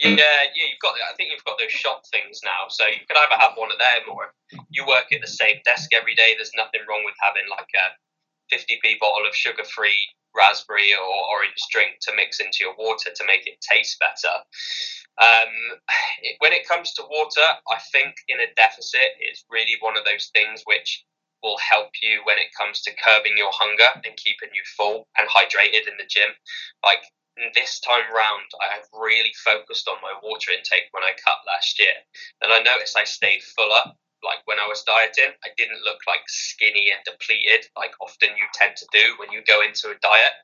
[0.00, 0.94] Yeah, yeah, you've got.
[0.98, 3.78] I think you've got those shot things now, so you can either have one of
[3.78, 4.34] them or
[4.70, 6.34] you work at the same desk every day.
[6.34, 7.86] There's nothing wrong with having like a
[8.50, 10.02] 50p bottle of sugar-free
[10.34, 14.34] raspberry or orange drink to mix into your water to make it taste better.
[15.20, 15.52] Um,
[16.38, 20.30] when it comes to water, I think in a deficit, it's really one of those
[20.34, 21.04] things which
[21.42, 25.28] will help you when it comes to curbing your hunger and keeping you full and
[25.28, 26.30] hydrated in the gym.
[26.84, 27.02] Like
[27.54, 31.78] this time round, I have really focused on my water intake when I cut last
[31.78, 31.94] year,
[32.40, 33.92] and I noticed I stayed fuller
[34.22, 38.46] like when I was dieting, I didn't look like skinny and depleted, like often you
[38.54, 40.34] tend to do when you go into a diet.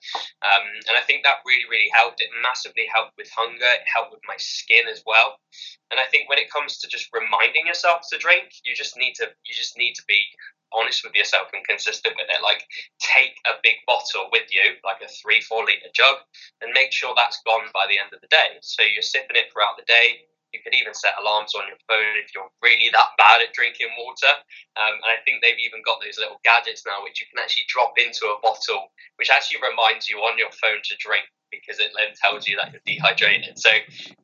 [0.43, 2.21] Um, and I think that really, really helped.
[2.21, 3.71] It massively helped with hunger.
[3.79, 5.38] It helped with my skin as well.
[5.91, 9.14] And I think when it comes to just reminding yourself to drink, you just need
[9.23, 10.21] to you just need to be
[10.73, 12.43] honest with yourself and consistent with it.
[12.43, 12.64] Like
[13.01, 16.17] take a big bottle with you, like a three, four liter jug,
[16.61, 18.61] and make sure that's gone by the end of the day.
[18.61, 22.17] So you're sipping it throughout the day you could even set alarms on your phone
[22.17, 24.33] if you're really that bad at drinking water.
[24.77, 27.69] Um, and I think they've even got those little gadgets now which you can actually
[27.69, 31.93] drop into a bottle, which actually reminds you on your phone to drink because it
[31.97, 33.59] then tells you that you're dehydrated.
[33.59, 33.71] So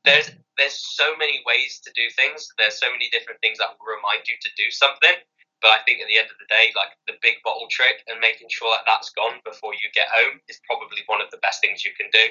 [0.05, 2.47] there's there's so many ways to do things.
[2.59, 5.19] There's so many different things that will remind you to do something.
[5.65, 8.21] But I think at the end of the day, like the big bottle trick and
[8.21, 11.65] making sure that that's gone before you get home is probably one of the best
[11.65, 12.27] things you can do.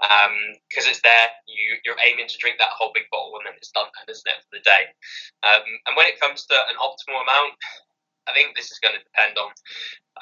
[0.00, 3.60] Because um, it's there, you, you're aiming to drink that whole big bottle and then
[3.60, 4.88] it's done, then, isn't it, for the day?
[5.44, 7.60] Um, and when it comes to an optimal amount,
[8.24, 9.52] I think this is going to depend on,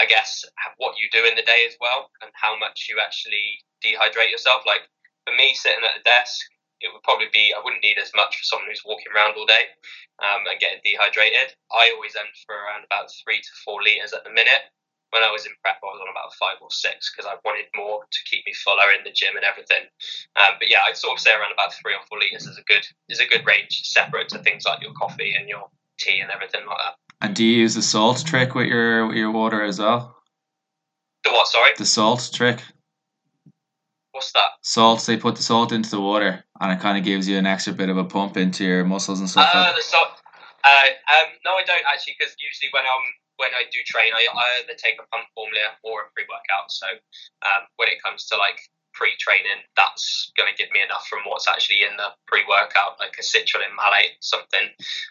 [0.02, 0.42] I guess,
[0.82, 4.66] what you do in the day as well and how much you actually dehydrate yourself.
[4.66, 4.90] Like
[5.22, 6.50] for me, sitting at a desk,
[6.80, 9.46] it would probably be I wouldn't need as much for someone who's walking around all
[9.46, 9.72] day
[10.20, 11.56] um, and getting dehydrated.
[11.72, 14.72] I always end for around about three to four liters at the minute.
[15.14, 17.70] When I was in prep, I was on about five or six because I wanted
[17.78, 19.86] more to keep me fuller in the gym and everything.
[20.34, 22.66] Um, but yeah, I'd sort of say around about three or four liters is a
[22.66, 26.30] good is a good range, separate to things like your coffee and your tea and
[26.30, 26.98] everything like that.
[27.22, 30.16] And do you use the salt trick with your with your water as well?
[31.24, 31.48] The what?
[31.48, 31.70] Sorry.
[31.78, 32.60] The salt trick.
[34.16, 34.56] What's that?
[34.62, 35.04] Salt.
[35.04, 37.74] They put the salt into the water, and it kind of gives you an extra
[37.76, 39.52] bit of a pump into your muscles and stuff.
[39.52, 40.08] Uh, like the salt.
[40.64, 40.88] Uh,
[41.20, 43.04] um, no, I don't actually, because usually when I'm
[43.36, 46.72] when I do train, I, I either take a pump formula or a pre workout.
[46.72, 46.88] So
[47.44, 48.56] um, when it comes to like
[48.96, 53.22] pre-training, that's going to give me enough from what's actually in the pre-workout, like a
[53.22, 54.68] citrulline malate, something,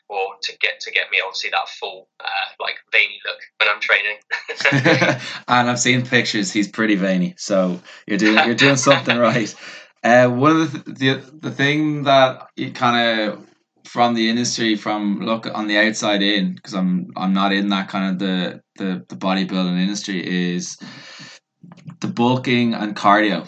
[0.10, 3.80] or to get to get me obviously that full uh, like veiny look when I'm
[3.80, 4.18] training.
[5.48, 9.54] and I've seen pictures; he's pretty veiny, so you're doing you're doing something right.
[10.04, 13.44] Uh, one of the, the the thing that you kind of
[13.86, 17.90] from the industry, from look on the outside in, because I'm I'm not in that
[17.90, 20.78] kind of the the, the bodybuilding industry is
[22.02, 23.48] the bulking and cardio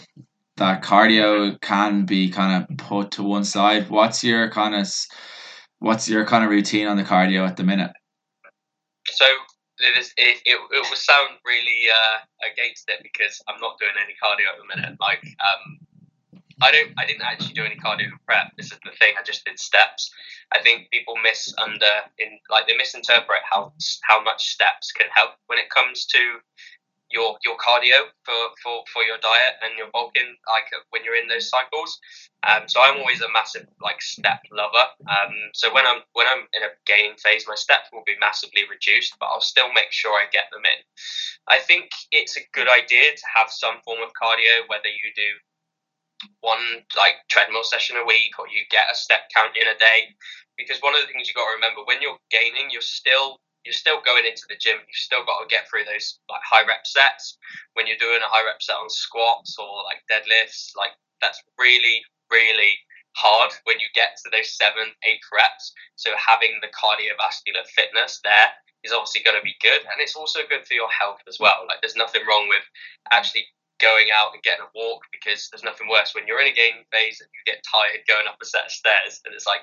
[0.58, 3.88] that cardio can be kind of put to one side.
[3.90, 4.88] What's your kind of
[5.78, 7.92] what's your kind of routine on the cardio at the minute?
[9.06, 9.24] So
[9.78, 13.92] it is it, it, it will sound really uh, against it because I'm not doing
[14.02, 14.98] any cardio at the minute.
[15.00, 15.78] Like um,
[16.60, 18.52] I don't I didn't actually do any cardio prep.
[18.56, 19.14] This is the thing.
[19.18, 20.10] I just did steps.
[20.52, 25.32] I think people miss under in like they misinterpret how how much steps can help
[25.46, 26.18] when it comes to
[27.10, 31.28] your your cardio for, for, for your diet and your bulking like when you're in
[31.28, 31.98] those cycles.
[32.46, 34.86] Um, so I'm always a massive like step lover.
[35.08, 38.62] Um, so when I'm when I'm in a gaining phase, my steps will be massively
[38.70, 40.80] reduced, but I'll still make sure I get them in.
[41.48, 45.28] I think it's a good idea to have some form of cardio, whether you do
[46.40, 50.14] one like treadmill session a week or you get a step count in a day
[50.56, 53.38] because one of the things you got to remember when you're gaining you're still
[53.68, 54.80] you're still going into the gym.
[54.80, 57.36] You've still got to get through those like high rep sets.
[57.76, 62.00] When you're doing a high rep set on squats or like deadlifts, like that's really,
[62.32, 62.72] really
[63.12, 65.76] hard when you get to those seven, eight reps.
[66.00, 70.48] So having the cardiovascular fitness there is obviously going to be good, and it's also
[70.48, 71.68] good for your health as well.
[71.68, 72.64] Like there's nothing wrong with
[73.12, 73.44] actually
[73.80, 76.82] going out and getting a walk because there's nothing worse when you're in a game
[76.90, 79.62] phase and you get tired going up a set of stairs and it's like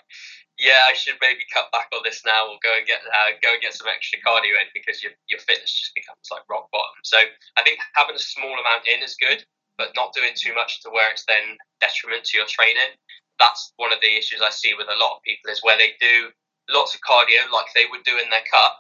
[0.60, 3.52] yeah, I should maybe cut back on this now, or go and get uh, go
[3.52, 6.96] and get some extra cardio in because your your fitness just becomes like rock bottom.
[7.04, 7.20] So
[7.58, 9.44] I think having a small amount in is good,
[9.78, 12.96] but not doing too much to where it's then detriment to your training.
[13.36, 16.00] That's one of the issues I see with a lot of people is where they
[16.00, 16.32] do
[16.72, 18.80] lots of cardio like they would do in their cut,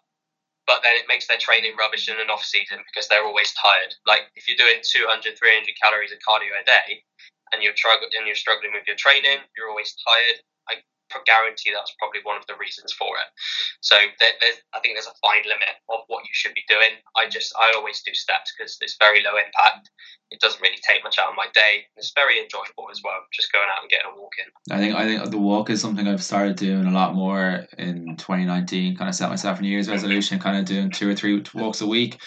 [0.68, 3.94] but then it makes their training rubbish in an off season because they're always tired.
[4.06, 5.38] Like if you're doing 200, 300
[5.82, 7.04] calories of cardio a day
[7.54, 10.42] and you're struggling and you're struggling with your training, you're always tired
[11.26, 13.30] guarantee that's probably one of the reasons for it.
[13.82, 14.32] So there,
[14.74, 17.00] I think there's a fine limit of what you should be doing.
[17.16, 19.90] I just I always do steps because it's very low impact.
[20.32, 21.86] It doesn't really take much out of my day.
[21.96, 24.50] It's very enjoyable as well, just going out and getting a walk in.
[24.74, 28.18] I think I think the walk is something I've started doing a lot more in
[28.18, 28.98] 2019.
[28.98, 31.82] Kind of set myself a New Year's resolution, kind of doing two or three walks
[31.82, 32.20] a week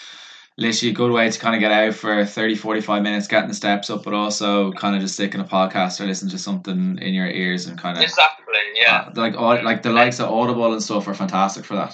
[0.59, 3.55] literally a good way to kind of get out for 30 45 minutes getting the
[3.55, 7.13] steps up but also kind of just sticking a podcast or listen to something in
[7.13, 8.45] your ears and kind of exactly
[8.75, 11.93] yeah uh, like all, like the likes of audible and stuff are fantastic for that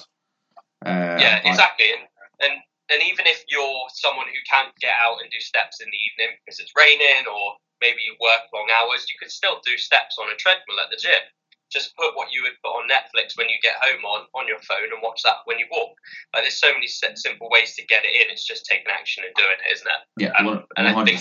[0.85, 2.07] uh, yeah exactly and,
[2.41, 5.97] and and even if you're someone who can't get out and do steps in the
[5.97, 10.17] evening because it's raining or maybe you work long hours, you can still do steps
[10.19, 11.21] on a treadmill at the gym.
[11.71, 14.59] Just put what you would put on Netflix when you get home on on your
[14.59, 15.97] phone and watch that when you walk.
[16.33, 18.31] Like there's so many simple ways to get it in.
[18.31, 20.01] It's just taking action and doing it, isn't it?
[20.21, 21.19] Yeah, um, and I think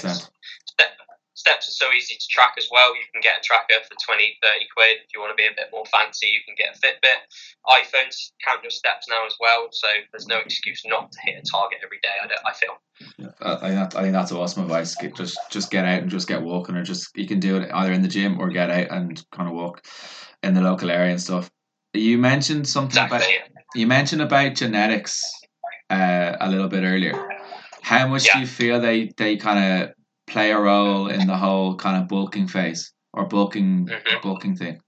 [1.35, 2.94] steps are so easy to track as well.
[2.94, 4.96] You can get a tracker for 20, 30 quid.
[5.04, 7.20] If you want to be a bit more fancy, you can get a Fitbit.
[7.68, 11.44] iPhones count your steps now as well, so there's no excuse not to hit a
[11.44, 12.16] target every day.
[12.22, 12.80] I, I feel.
[13.18, 14.94] Yeah, I, I think that's awesome advice.
[14.94, 17.70] Get, just just get out and just get walking, or just you can do it
[17.72, 19.85] either in the gym or get out and kind of walk
[20.44, 21.50] in the local area and stuff.
[21.92, 23.37] You mentioned something exactly.
[23.37, 25.22] about you mentioned about genetics
[25.90, 27.28] uh, a little bit earlier.
[27.83, 28.35] How much yeah.
[28.35, 29.94] do you feel they they kind of
[30.26, 34.20] play a role in the whole kind of bulking phase or bulking mm-hmm.
[34.22, 34.80] bulking thing?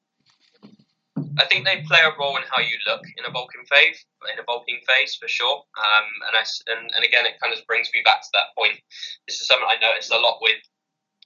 [1.38, 4.38] I think they play a role in how you look in a bulking phase, in
[4.38, 5.64] a bulking phase for sure.
[5.77, 8.79] Um, and I and, and again, it kind of brings me back to that point.
[9.27, 10.61] This is something I noticed a lot with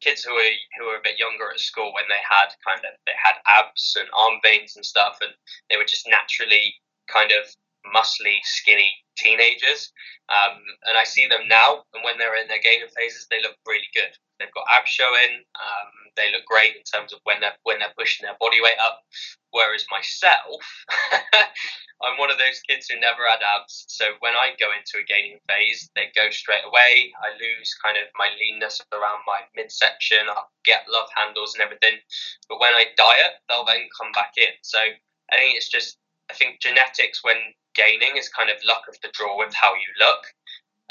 [0.01, 2.93] kids who were who were a bit younger at school when they had kind of
[3.07, 5.33] they had abs and arm veins and stuff, and
[5.69, 6.75] they were just naturally
[7.09, 7.45] kind of
[7.87, 9.93] muscly, skinny teenagers.
[10.29, 13.57] Um, and I see them now, and when they're in their gaining phases, they look
[13.67, 14.15] really good.
[14.39, 15.45] They've got abs showing.
[15.59, 18.81] Um, they look great in terms of when they're when they're pushing their body weight
[18.81, 19.05] up.
[19.51, 20.65] Whereas myself,
[22.03, 23.85] I'm one of those kids who never had abs.
[23.89, 27.13] So when I go into a gaining phase, they go straight away.
[27.21, 30.25] I lose kind of my leanness around my midsection.
[30.25, 32.01] I get love handles and everything.
[32.49, 34.57] But when I diet, they'll then come back in.
[34.63, 35.99] So I think it's just
[36.31, 37.37] I think genetics when
[37.75, 40.23] gaining is kind of luck of the draw with how you look,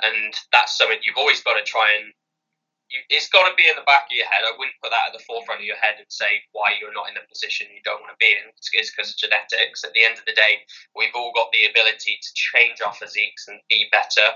[0.03, 2.13] and that's something you've always got to try and.
[2.89, 4.41] You, it's got to be in the back of your head.
[4.41, 7.05] I wouldn't put that at the forefront of your head and say why you're not
[7.05, 8.49] in the position you don't want to be in.
[8.57, 9.85] It's because of genetics.
[9.85, 10.65] At the end of the day,
[10.97, 14.33] we've all got the ability to change our physiques and be better.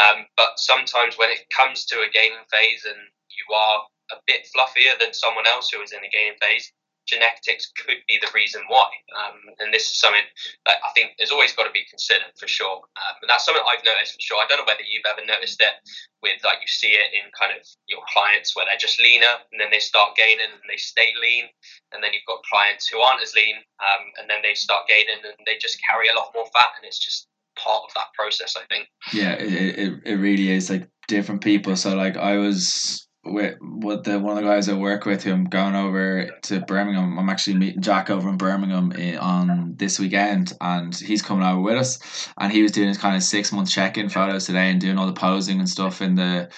[0.00, 4.48] Um, but sometimes when it comes to a gaining phase and you are a bit
[4.48, 6.72] fluffier than someone else who is in a gaining phase,
[7.10, 8.86] genetics could be the reason why.
[9.18, 10.22] Um, and this is something
[10.64, 12.86] that I think has always got to be considered for sure.
[12.94, 14.38] Um, and that's something I've noticed for sure.
[14.38, 15.74] I don't know whether you've ever noticed it
[16.22, 19.58] with like you see it in kind of your clients where they're just leaner and
[19.58, 21.50] then they start gaining and they stay lean.
[21.90, 25.26] And then you've got clients who aren't as lean um, and then they start gaining
[25.26, 27.26] and they just carry a lot more fat and it's just
[27.58, 28.86] part of that process, I think.
[29.12, 31.74] Yeah, it, it, it really is like different people.
[31.76, 35.32] So like I was with with the one of the guys I work with who
[35.32, 37.18] I'm going over to Birmingham.
[37.18, 41.60] I'm actually meeting Jack over in Birmingham eh, on this weekend, and he's coming over
[41.60, 42.28] with us.
[42.38, 44.98] And he was doing his kind of six month check in photos today and doing
[44.98, 46.48] all the posing and stuff in the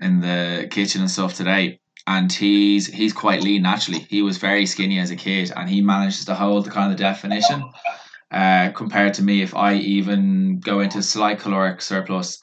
[0.00, 1.80] in the kitchen and stuff today.
[2.06, 4.00] And he's he's quite lean naturally.
[4.00, 6.98] He was very skinny as a kid, and he manages to hold the kind of
[6.98, 7.62] definition.
[8.30, 12.40] Uh, compared to me, if I even go into slight caloric surplus,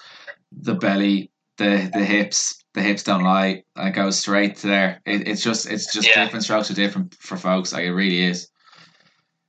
[0.51, 3.63] the belly, the the hips, the hips don't lie.
[3.75, 5.01] I go straight to there.
[5.05, 6.23] It, it's just it's just yeah.
[6.23, 7.73] different strokes are different for folks.
[7.73, 8.49] Like it really is.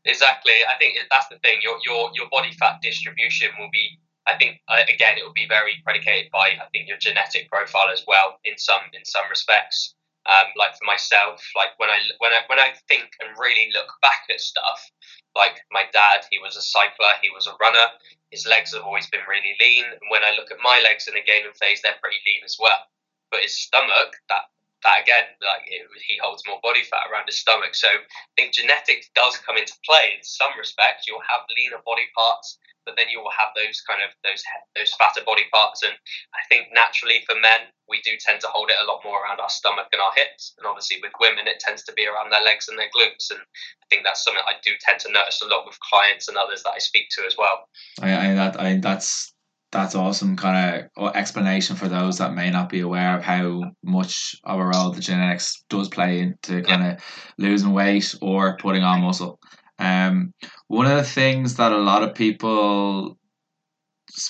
[0.04, 0.54] Exactly.
[0.72, 1.58] I think that's the thing.
[1.62, 3.98] Your your your body fat distribution will be.
[4.26, 8.04] I think again it will be very predicated by I think your genetic profile as
[8.06, 9.94] well in some in some respects.
[10.26, 13.90] Um, like for myself, like when I when I when I think and really look
[14.02, 14.90] back at stuff,
[15.34, 17.86] like my dad, he was a cycler, he was a runner.
[18.30, 21.14] His legs have always been really lean, and when I look at my legs in
[21.14, 22.86] the gaining phase, they're pretty lean as well
[23.30, 24.50] but his stomach, that
[24.84, 27.74] that again, like it, he holds more body fat around his stomach.
[27.74, 31.06] So I think genetics does come into play in some respects.
[31.06, 34.46] You'll have leaner body parts, but then you will have those kind of those
[34.78, 35.82] those fatter body parts.
[35.82, 35.92] And
[36.34, 39.40] I think naturally for men, we do tend to hold it a lot more around
[39.40, 40.54] our stomach and our hips.
[40.58, 43.34] And obviously with women, it tends to be around their legs and their glutes.
[43.34, 46.38] And I think that's something I do tend to notice a lot with clients and
[46.38, 47.66] others that I speak to as well.
[48.00, 49.34] I, I that I that's
[49.72, 54.36] that's awesome kind of explanation for those that may not be aware of how much
[54.44, 57.04] of a role the genetics does play into kind of
[57.38, 59.38] losing weight or putting on muscle.
[59.78, 60.32] Um,
[60.68, 63.18] one of the things that a lot of people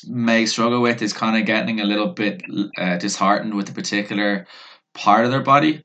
[0.08, 2.42] may struggle with is kind of getting a little bit
[2.78, 4.46] uh, disheartened with a particular
[4.94, 5.84] part of their body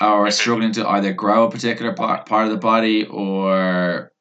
[0.00, 4.11] or struggling to either grow a particular part, part of the body or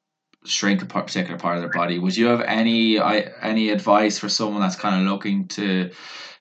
[0.45, 1.99] shrink a particular part of their body.
[1.99, 5.91] Would you have any i any advice for someone that's kind of looking to?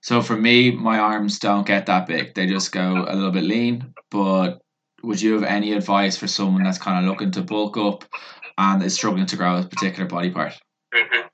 [0.02, 3.44] So for me, my arms don't get that big; they just go a little bit
[3.44, 3.94] lean.
[4.10, 4.60] But
[5.02, 8.04] would you have any advice for someone that's kind of looking to bulk up
[8.58, 10.54] and is struggling to grow a particular body part?
[10.94, 11.28] Mm-hmm.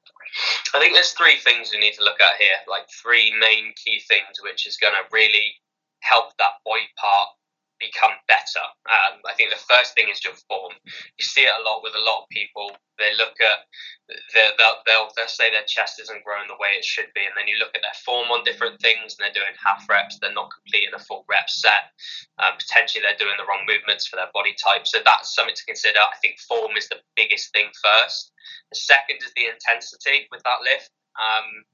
[0.75, 4.01] I think there's three things we need to look at here, like three main key
[4.07, 5.55] things, which is going to really
[6.01, 7.29] help that body part
[7.79, 8.65] become better.
[8.89, 10.73] Um, I think the first thing is your form.
[10.85, 12.77] You see it a lot with a lot of people.
[12.99, 13.69] They look at
[14.33, 17.49] they'll, they'll they'll say their chest isn't growing the way it should be, and then
[17.49, 20.19] you look at their form on different things, and they're doing half reps.
[20.19, 21.93] They're not completing a full rep set.
[22.41, 24.89] Um, potentially, they're doing the wrong movements for their body type.
[24.89, 26.01] So that's something to consider.
[26.01, 28.33] I think form is the biggest thing first.
[28.73, 30.91] The second is the intensity with that lift.
[31.21, 31.65] Um,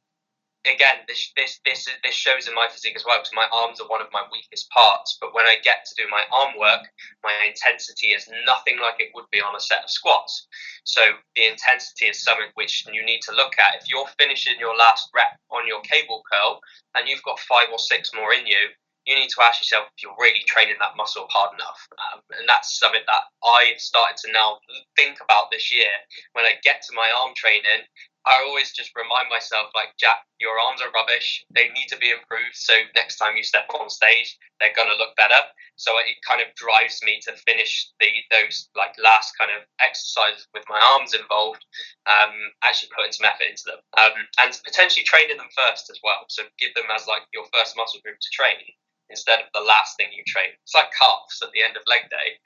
[0.66, 3.88] again, this this this this shows in my physique as well because my arms are
[3.88, 5.18] one of my weakest parts.
[5.20, 6.86] But when I get to do my arm work,
[7.22, 10.46] my intensity is nothing like it would be on a set of squats.
[10.84, 11.02] So
[11.34, 13.80] the intensity is something which you need to look at.
[13.80, 16.60] If you're finishing your last rep on your cable curl
[16.94, 18.70] and you've got five or six more in you,
[19.04, 21.80] you need to ask yourself if you're really training that muscle hard enough.
[21.98, 24.58] Um, and that's something that I've started to now
[24.94, 25.90] think about this year.
[26.34, 27.82] When I get to my arm training,
[28.24, 31.44] I always just remind myself, like, Jack, your arms are rubbish.
[31.50, 32.54] They need to be improved.
[32.54, 35.38] So next time you step on stage, they're going to look better.
[35.74, 40.46] So it kind of drives me to finish the those like last kind of exercises
[40.54, 41.64] with my arms involved,
[42.06, 42.30] um,
[42.62, 46.22] actually putting some effort into them, um, and potentially training them first as well.
[46.28, 48.62] So give them as like your first muscle group to train
[49.10, 50.54] instead of the last thing you train.
[50.62, 52.38] It's like calves at the end of leg day.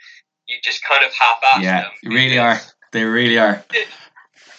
[0.49, 1.93] You just kind of half-ass yeah, them.
[2.03, 2.61] Yeah, really are.
[2.93, 3.65] They really are.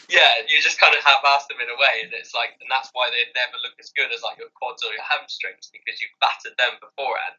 [0.07, 2.89] yeah, you just kind of half-ass them in a way, and it's like, and that's
[2.95, 6.15] why they never look as good as like your quads or your hamstrings because you've
[6.23, 7.35] battered them beforehand.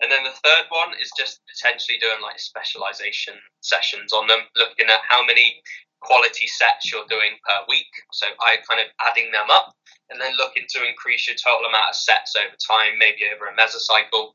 [0.00, 4.88] And then the third one is just potentially doing like specialization sessions on them, looking
[4.88, 5.60] at how many
[6.00, 7.90] quality sets you're doing per week.
[8.12, 9.74] So I kind of adding them up
[10.10, 13.56] and then looking to increase your total amount of sets over time, maybe over a
[13.56, 14.32] mesocycle.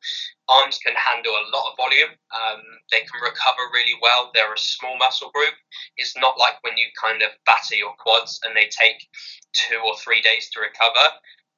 [0.47, 2.14] Arms can handle a lot of volume.
[2.30, 2.61] Um,
[2.91, 4.30] they can recover really well.
[4.34, 5.53] They're a small muscle group.
[5.97, 9.07] It's not like when you kind of batter your quads and they take
[9.53, 11.09] two or three days to recover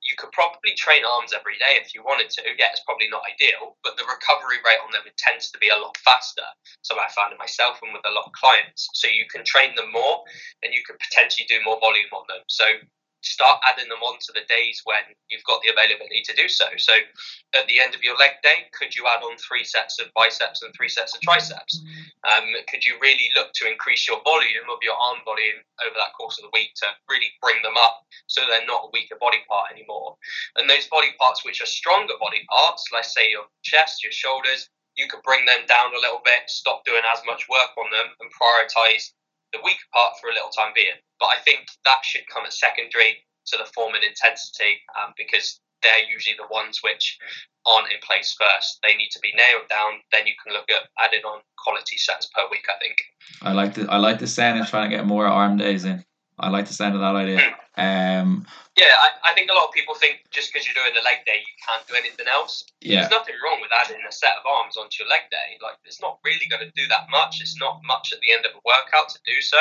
[0.06, 2.41] you could probably train arms every day if you wanted to.
[2.58, 5.78] Yeah, it's probably not ideal, but the recovery rate on them tends to be a
[5.78, 6.45] lot faster.
[6.82, 8.88] So I found it myself and with a lot of clients.
[8.93, 10.22] So you can train them more
[10.62, 12.45] and you can potentially do more volume on them.
[12.47, 12.66] So
[13.26, 16.65] start adding them on to the days when you've got the availability to do so.
[16.78, 16.93] So
[17.53, 20.61] at the end of your leg day, could you add on three sets of biceps
[20.61, 21.82] and three sets of triceps?
[22.23, 26.13] Um, could you really look to increase your volume of your arm volume over that
[26.17, 29.41] course of the week to really bring them up so they're not a weaker body
[29.49, 30.15] part anymore?
[30.55, 34.69] And those body parts which are stronger body parts, let's say your chest, your shoulders,
[34.95, 38.07] you could bring them down a little bit, stop doing as much work on them,
[38.21, 39.11] and prioritize
[39.56, 40.99] the weaker part for a little time being.
[41.20, 45.64] But I think that should come as secondary to the form and intensity um, because
[45.80, 47.18] they're usually the ones which
[47.66, 48.80] aren't in place first.
[48.84, 50.03] They need to be nailed down.
[50.12, 52.66] Then you can look at adding on quality sets per week.
[52.68, 52.97] I think.
[53.41, 56.03] I like the I like the sound of trying to get more arm days in.
[56.38, 57.39] I like the sound of that idea.
[57.39, 57.53] Hmm.
[57.75, 61.03] Um, yeah, I, I think a lot of people think just because you're doing the
[61.03, 62.63] leg day, you can't do anything else.
[62.79, 63.03] Yeah.
[63.03, 65.59] There's nothing wrong with adding a set of arms onto your leg day.
[65.63, 67.39] Like, it's not really going to do that much.
[67.39, 69.59] It's not much at the end of a workout to do so.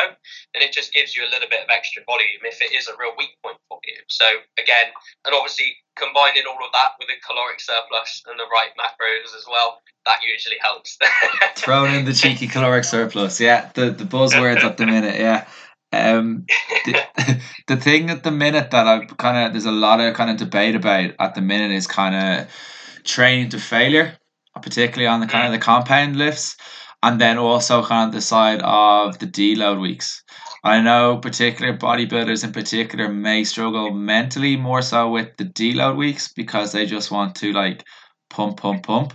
[0.55, 2.95] And it just gives you a little bit of extra volume if it is a
[2.99, 3.99] real weak point for you.
[4.11, 4.27] So,
[4.59, 4.91] again,
[5.27, 9.47] and obviously combining all of that with a caloric surplus and the right macros as
[9.47, 10.99] well, that usually helps.
[11.57, 13.41] Thrown in the cheeky caloric surplus.
[13.41, 15.19] Yeah, the, the buzzwords at the minute.
[15.19, 15.47] Yeah.
[15.95, 16.47] Um,
[16.85, 20.31] the, the thing at the minute that I've kind of there's a lot of kind
[20.31, 24.17] of debate about at the minute is kind of training to failure,
[24.61, 26.57] particularly on the kind of the compound lifts,
[27.03, 30.23] and then also kind of the side of the deload weeks.
[30.65, 36.33] I know particular bodybuilders in particular may struggle mentally more so with the deload weeks
[36.33, 37.85] because they just want to like
[38.31, 39.13] pump, pump, pump.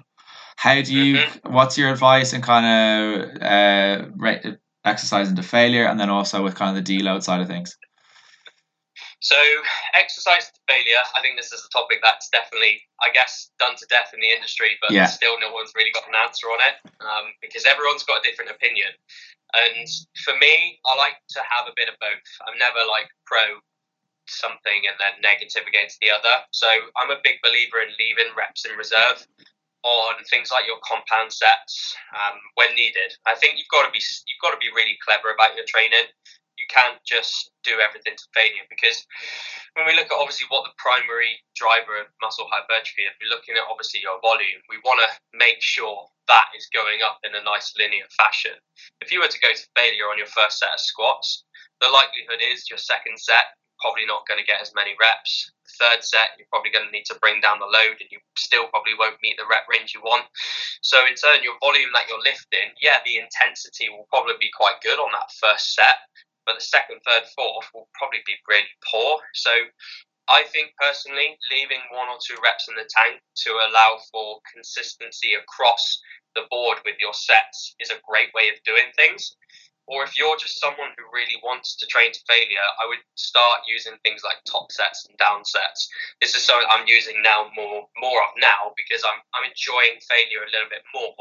[0.57, 1.17] How do you?
[1.17, 1.53] Mm-hmm.
[1.53, 4.05] What's your advice and kind of uh,
[4.85, 7.77] exercising into failure, and then also with kind of the deload side of things?
[9.19, 9.35] So,
[9.99, 13.85] exercise to failure, I think this is a topic that's definitely, I guess, done to
[13.91, 15.11] death in the industry, but yeah.
[15.11, 18.51] still no one's really got an answer on it um, because everyone's got a different
[18.51, 18.95] opinion.
[19.51, 19.87] And
[20.23, 22.27] for me, I like to have a bit of both.
[22.47, 23.59] I'm never like pro
[24.29, 26.47] something and then negative against the other.
[26.55, 29.27] So, I'm a big believer in leaving reps in reserve
[29.83, 33.15] on things like your compound sets um, when needed.
[33.25, 36.11] I think you've got to be you've got to be really clever about your training.
[36.59, 39.07] You can't just do everything to failure because
[39.79, 43.55] when we look at obviously what the primary driver of muscle hypertrophy, if you're looking
[43.55, 45.09] at obviously your volume, we want to
[45.39, 48.59] make sure that is going up in a nice linear fashion.
[48.99, 51.47] If you were to go to failure on your first set of squats,
[51.79, 55.51] the likelihood is your second set probably not going to get as many reps.
[55.79, 58.67] Third set, you're probably going to need to bring down the load, and you still
[58.67, 60.27] probably won't meet the rep range you want.
[60.81, 64.83] So, in turn, your volume that you're lifting, yeah, the intensity will probably be quite
[64.83, 66.03] good on that first set,
[66.45, 69.23] but the second, third, fourth will probably be really poor.
[69.33, 69.51] So,
[70.29, 75.33] I think personally, leaving one or two reps in the tank to allow for consistency
[75.33, 76.01] across
[76.35, 79.35] the board with your sets is a great way of doing things.
[79.89, 83.65] Or if you're just someone who really wants to train to failure, I would start
[83.65, 85.89] using things like top sets and down sets.
[86.21, 90.45] This is something I'm using now more more of now because I'm I'm enjoying failure
[90.45, 91.17] a little bit more.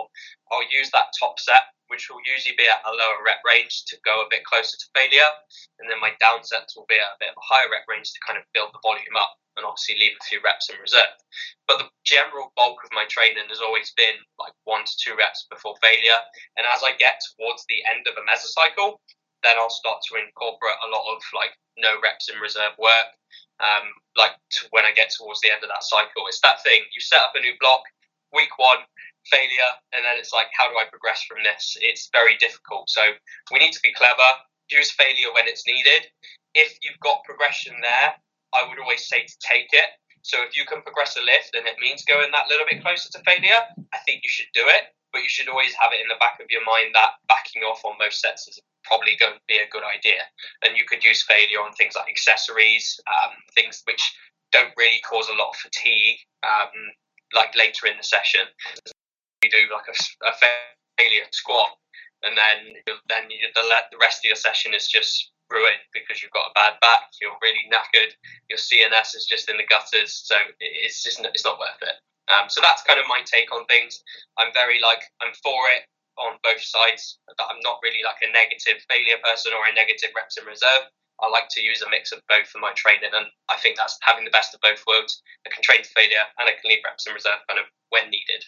[0.53, 3.97] I'll use that top set, which will usually be at a lower rep range to
[4.05, 5.33] go a bit closer to failure,
[5.81, 8.13] and then my down sets will be at a bit of a higher rep range
[8.13, 11.19] to kind of build the volume up and obviously leave a few reps in reserve.
[11.67, 15.45] But the general bulk of my training has always been like one to two reps
[15.51, 16.23] before failure.
[16.57, 19.03] And as I get towards the end of a mesocycle,
[19.43, 23.11] then I'll start to incorporate a lot of like no reps in reserve work.
[23.59, 24.39] Um, like
[24.71, 26.87] when I get towards the end of that cycle, it's that thing.
[26.95, 27.83] You set up a new block,
[28.33, 28.87] week one,
[29.27, 31.77] failure, and then it's like, how do I progress from this?
[31.81, 32.89] It's very difficult.
[32.91, 33.03] So
[33.53, 34.27] we need to be clever,
[34.71, 36.07] use failure when it's needed.
[36.55, 38.15] If you've got progression there,
[38.55, 39.91] I would always say to take it.
[40.23, 43.09] So if you can progress a lift and it means going that little bit closer
[43.13, 44.93] to failure, I think you should do it.
[45.13, 47.81] But you should always have it in the back of your mind that backing off
[47.85, 50.21] on most sets is probably going to be a good idea.
[50.65, 54.05] And you could use failure on things like accessories, um, things which
[54.53, 56.73] don't really cause a lot of fatigue, um,
[57.35, 58.45] like later in the session.
[59.43, 59.97] You do like a,
[60.29, 60.33] a
[60.99, 61.69] failure squat,
[62.23, 62.75] and then
[63.09, 66.57] then you, the, the rest of your session is just ruined because you've got a
[66.57, 68.13] bad back, you're really knackered,
[68.49, 71.97] your CNS is just in the gutters, so it's just it's not worth it.
[72.29, 74.05] Um, so that's kind of my take on things.
[74.37, 75.89] I'm very like I'm for it
[76.21, 77.19] on both sides.
[77.39, 80.91] I'm not really like a negative failure person or a negative reps in reserve.
[81.21, 83.99] I like to use a mix of both for my training, and I think that's
[84.03, 85.23] having the best of both worlds.
[85.47, 88.11] I can train to failure and I can leave reps in reserve kind of when
[88.11, 88.45] needed.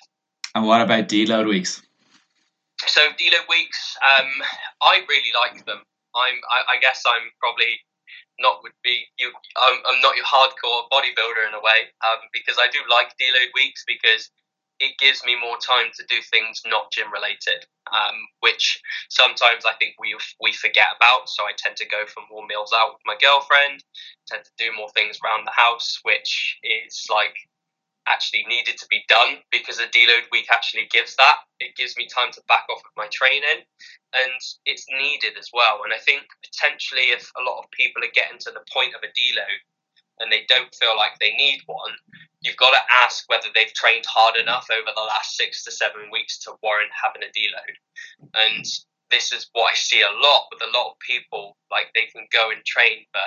[0.54, 1.82] And what about deload weeks?
[2.86, 4.30] So deload weeks, um,
[4.82, 5.82] I really like them.
[6.14, 7.80] I'm I, I guess I'm probably
[8.40, 9.32] not would be you.
[9.56, 13.52] I'm, I'm not your hardcore bodybuilder in a way um, because I do like deload
[13.54, 14.30] weeks because
[14.80, 18.80] it gives me more time to do things not gym related, um, which
[19.10, 21.28] sometimes I think we we forget about.
[21.28, 23.84] So I tend to go for more meals out with my girlfriend,
[24.26, 27.36] tend to do more things around the house, which is like
[28.06, 31.36] actually needed to be done because a deload week actually gives that.
[31.60, 33.64] It gives me time to back off of my training
[34.12, 35.80] and it's needed as well.
[35.84, 39.02] And I think potentially if a lot of people are getting to the point of
[39.04, 39.60] a deload
[40.18, 41.92] and they don't feel like they need one,
[42.40, 46.10] you've got to ask whether they've trained hard enough over the last six to seven
[46.10, 47.76] weeks to warrant having a deload.
[48.34, 48.64] And
[49.10, 51.56] this is what I see a lot with a lot of people.
[51.70, 53.20] Like they can go and train for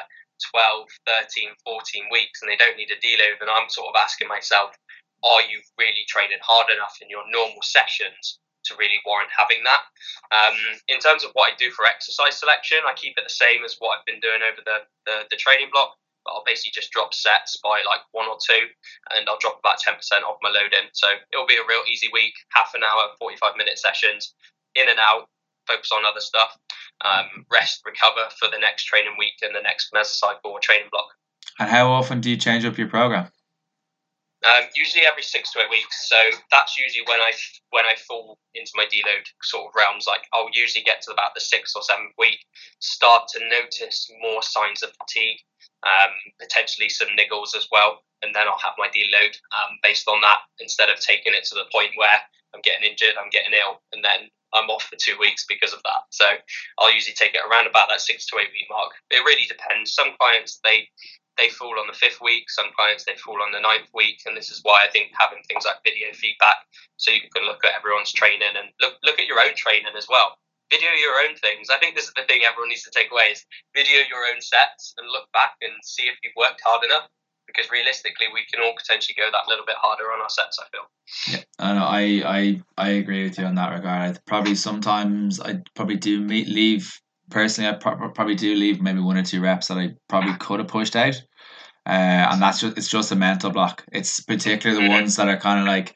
[0.52, 3.42] 12, 13, 14 weeks and they don't need a deload.
[3.42, 4.76] And I'm sort of asking myself,
[5.24, 9.84] are you really training hard enough in your normal sessions to really warrant having that?
[10.32, 10.58] Um,
[10.88, 13.78] in terms of what I do for exercise selection, I keep it the same as
[13.80, 15.96] what I've been doing over the, the, the training block.
[16.24, 18.72] But I'll basically just drop sets by like one or two,
[19.12, 20.88] and I'll drop about 10% off my load in.
[20.94, 24.34] So it'll be a real easy week, half an hour, 45 minute sessions,
[24.76, 25.28] in and out,
[25.68, 26.58] focus on other stuff,
[27.02, 31.08] um, rest, recover for the next training week and the next mesocycle or training block.
[31.60, 33.30] And how often do you change up your program?
[34.44, 36.10] Um, usually every six to eight weeks.
[36.10, 36.18] So
[36.52, 37.32] that's usually when I
[37.70, 40.06] when I fall into my deload sort of realms.
[40.06, 42.40] Like I'll usually get to about the sixth or seventh week,
[42.80, 45.40] start to notice more signs of fatigue,
[45.84, 46.12] um,
[46.42, 50.40] potentially some niggles as well, and then I'll have my deload um, based on that
[50.60, 52.20] instead of taking it to the point where
[52.54, 55.82] I'm getting injured, I'm getting ill, and then I'm off for two weeks because of
[55.84, 56.06] that.
[56.10, 56.26] So
[56.78, 58.94] I'll usually take it around about that six to eight week mark.
[59.10, 59.94] It really depends.
[59.94, 60.90] Some clients they
[61.38, 62.50] they fall on the fifth week.
[62.50, 65.42] Some clients they fall on the ninth week, and this is why I think having
[65.50, 66.62] things like video feedback,
[66.98, 70.08] so you can look at everyone's training and look look at your own training as
[70.08, 70.38] well.
[70.70, 71.70] Video your own things.
[71.70, 73.46] I think this is the thing everyone needs to take away is
[73.76, 77.10] video your own sets and look back and see if you've worked hard enough
[77.48, 80.66] because realistically we can all potentially go that little bit harder on our sets i
[80.72, 84.56] feel yeah i know i i i agree with you on that regard I probably
[84.56, 89.24] sometimes i probably do meet, leave personally i pro- probably do leave maybe one or
[89.24, 91.16] two reps that i probably could have pushed out
[91.86, 95.02] uh, and that's just it's just a mental block it's particularly the mm-hmm.
[95.02, 95.96] ones that are kind of like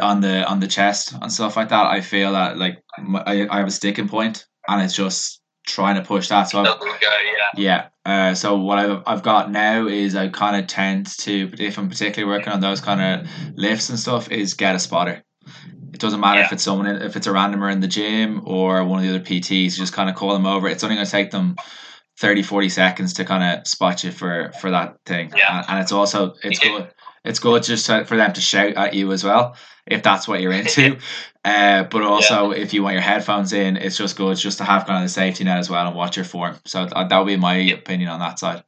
[0.00, 2.82] on the on the chest and stuff like that i feel that like
[3.26, 6.44] I, I have a sticking point and it's just trying to push that.
[6.44, 7.48] So go, yeah.
[7.56, 7.88] Yeah.
[8.04, 11.88] Uh, so what I've, I've got now is I kind of tend to, if I'm
[11.88, 15.22] particularly working on those kind of lifts and stuff, is get a spotter.
[15.92, 16.46] It doesn't matter yeah.
[16.46, 19.24] if it's someone, if it's a randomer in the gym or one of the other
[19.24, 20.68] PTs, just kind of call them over.
[20.68, 21.54] It's only going to take them
[22.18, 25.32] 30, 40 seconds to kind of spot you for, for that thing.
[25.36, 25.58] Yeah.
[25.58, 26.90] And, and it's also, it's good.
[27.24, 29.56] It's good just to, for them to shout at you as well,
[29.86, 30.98] if that's what you're into.
[31.44, 32.62] Uh, but also, yeah.
[32.62, 35.08] if you want your headphones in, it's just good just to have kind of the
[35.08, 36.56] safety net as well and watch your form.
[36.64, 38.62] So that, that would be my opinion on that side.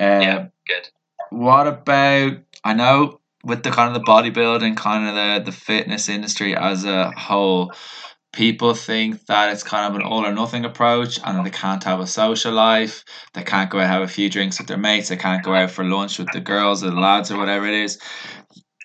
[0.00, 0.46] Uh, yeah.
[0.66, 0.88] good.
[1.28, 2.38] What about?
[2.64, 6.84] I know with the kind of the bodybuilding, kind of the the fitness industry as
[6.86, 7.72] a whole,
[8.34, 12.00] people think that it's kind of an all or nothing approach and they can't have
[12.00, 13.04] a social life.
[13.32, 15.08] They can't go out and have a few drinks with their mates.
[15.08, 17.74] They can't go out for lunch with the girls or the lads or whatever it
[17.74, 17.98] is.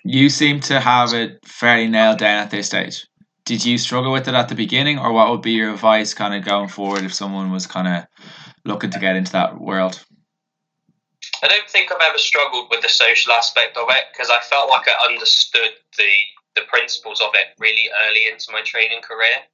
[0.04, 3.06] You seem to have it fairly nailed down at this stage.
[3.44, 6.34] Did you struggle with it at the beginning, or what would be your advice kind
[6.34, 8.04] of going forward if someone was kind of
[8.64, 10.04] looking to get into that world?
[11.42, 14.70] I don't think I've ever struggled with the social aspect of it because I felt
[14.70, 16.12] like I understood the
[16.54, 19.46] the principles of it really early into my training career,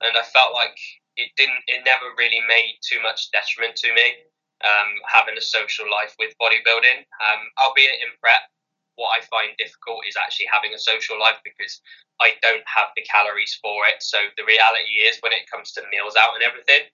[0.00, 0.76] and I felt like
[1.16, 1.64] it didn't.
[1.66, 4.26] It never really made too much detriment to me
[4.64, 7.04] um, having a social life with bodybuilding.
[7.20, 8.48] Um, albeit in prep,
[8.96, 11.80] what I find difficult is actually having a social life because
[12.20, 14.02] I don't have the calories for it.
[14.02, 16.88] So the reality is, when it comes to meals out and everything,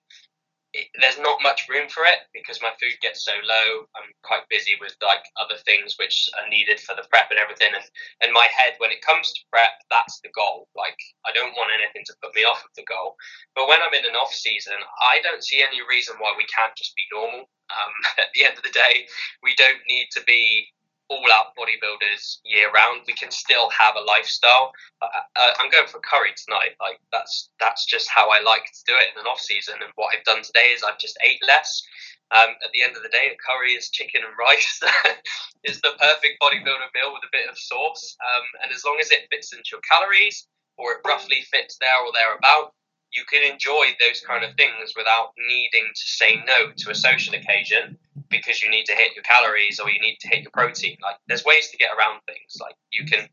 [0.74, 3.88] there's not much room for it because my food gets so low.
[3.96, 7.72] I'm quite busy with like other things which are needed for the prep and everything.
[7.72, 7.84] And
[8.20, 10.68] in my head, when it comes to prep, that's the goal.
[10.76, 13.16] Like I don't want anything to put me off of the goal.
[13.56, 16.76] But when I'm in an off season, I don't see any reason why we can't
[16.76, 17.48] just be normal.
[17.68, 19.08] Um, at the end of the day,
[19.42, 20.68] we don't need to be
[21.08, 23.02] all out bodybuilders year round.
[23.06, 24.72] We can still have a lifestyle.
[25.00, 26.76] Uh, uh, I'm going for curry tonight.
[26.80, 29.76] Like that's that's just how I like to do it in an off season.
[29.80, 31.82] And what I've done today is I've just ate less.
[32.30, 34.80] Um, at the end of the day, a curry is chicken and rice.
[35.64, 38.16] is the perfect bodybuilder meal with a bit of sauce.
[38.20, 40.46] Um, and as long as it fits into your calories
[40.76, 42.74] or it roughly fits there or thereabout,
[43.12, 47.34] you can enjoy those kind of things without needing to say no to a social
[47.34, 47.98] occasion
[48.30, 50.96] because you need to hit your calories or you need to hit your protein.
[51.02, 52.58] Like there's ways to get around things.
[52.60, 53.28] Like you can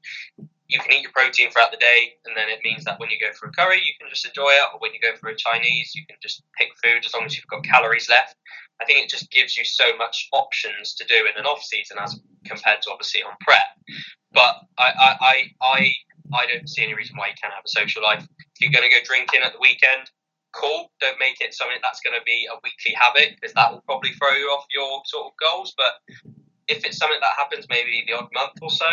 [0.67, 3.19] you can eat your protein throughout the day, and then it means that when you
[3.19, 5.35] go for a curry, you can just enjoy it, or when you go for a
[5.35, 8.35] Chinese, you can just pick food as long as you've got calories left.
[8.81, 11.97] I think it just gives you so much options to do in an off season
[12.01, 13.61] as compared to obviously on prep.
[14.33, 15.93] But I I, I, I
[16.33, 18.27] I don't see any reason why you can't have a social life.
[18.59, 20.09] You're going to go drinking at the weekend,
[20.53, 20.91] cool.
[21.01, 24.11] Don't make it something that's going to be a weekly habit because that will probably
[24.11, 25.73] throw you off your sort of goals.
[25.77, 25.99] But
[26.67, 28.87] if it's something that happens maybe the odd month or so,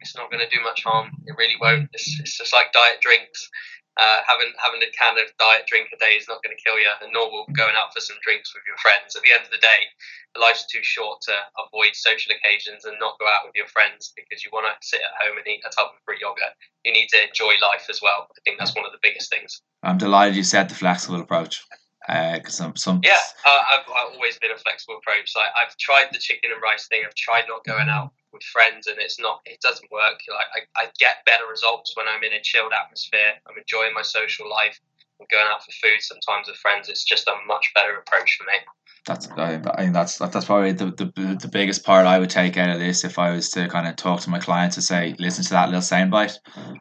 [0.00, 1.10] it's not going to do much harm.
[1.26, 1.88] It really won't.
[1.92, 3.48] It's, it's just like diet drinks.
[3.94, 6.74] Uh, having having a can of diet drink a day is not going to kill
[6.78, 6.90] you.
[6.98, 9.14] And nor will going out for some drinks with your friends.
[9.14, 9.86] At the end of the day,
[10.34, 14.42] life's too short to avoid social occasions and not go out with your friends because
[14.42, 16.58] you want to sit at home and eat a tub of fruit yogurt.
[16.82, 18.26] You need to enjoy life as well.
[18.30, 19.62] I think that's one of the biggest things.
[19.82, 21.62] I'm delighted you said the flexible approach.
[22.06, 23.16] Because uh, some, some yeah,
[23.46, 25.32] uh, I've, I've always been a flexible approach.
[25.34, 27.00] Like I've tried the chicken and rice thing.
[27.06, 29.40] I've tried not going out with friends, and it's not.
[29.46, 30.20] It doesn't work.
[30.28, 33.40] Like I, I get better results when I'm in a chilled atmosphere.
[33.48, 34.78] I'm enjoying my social life.
[35.20, 36.88] I'm going out for food sometimes with friends.
[36.88, 38.58] It's just a much better approach for me
[39.06, 42.70] that's I, think that's that's probably the, the the biggest part I would take out
[42.70, 45.44] of this if I was to kind of talk to my clients to say listen
[45.44, 46.38] to that little soundbite,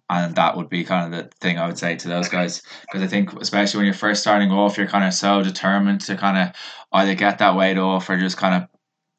[0.10, 3.01] and that would be kind of the thing I would say to those guys because
[3.01, 6.38] I think especially when you're first starting off, you're kind of so determined to kind
[6.38, 6.56] of
[6.93, 8.70] either get that weight off or just kind of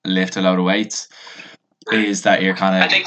[0.07, 1.09] lift a load of weights.
[1.93, 3.07] Is that you're kind of I think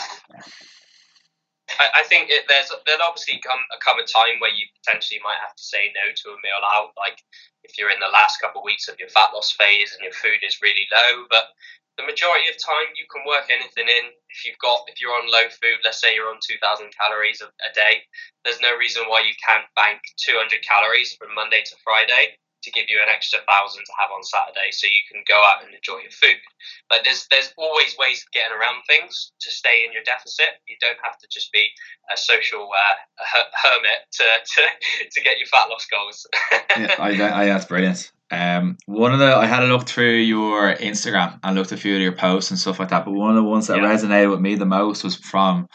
[1.79, 5.41] I, think it, there's there'll obviously come a come a time where you potentially might
[5.41, 7.21] have to say no to a meal out, like
[7.63, 10.15] if you're in the last couple of weeks of your fat loss phase and your
[10.15, 11.27] food is really low.
[11.29, 11.51] But
[11.97, 14.13] the majority of time, you can work anything in.
[14.29, 16.61] If you've got if you're on low food, let's say you're on 2,000
[16.93, 18.05] calories a, a day,
[18.45, 22.37] there's no reason why you can't bank 200 calories from Monday to Friday
[22.67, 25.63] to give you an extra thousand to have on Saturday, so you can go out
[25.63, 26.43] and enjoy your food.
[26.91, 30.59] But there's there's always ways of getting around things to stay in your deficit.
[30.67, 31.71] You don't have to just be
[32.11, 34.61] a social uh, her- hermit to, to
[35.15, 36.27] to get your fat loss goals.
[36.75, 38.11] yeah, I, I, that's brilliant.
[38.29, 41.95] Um, one of the I had a look through your Instagram and looked a few
[41.95, 43.05] of your posts and stuff like that.
[43.05, 43.87] But one of the ones that yeah.
[43.87, 45.67] resonated with me the most was from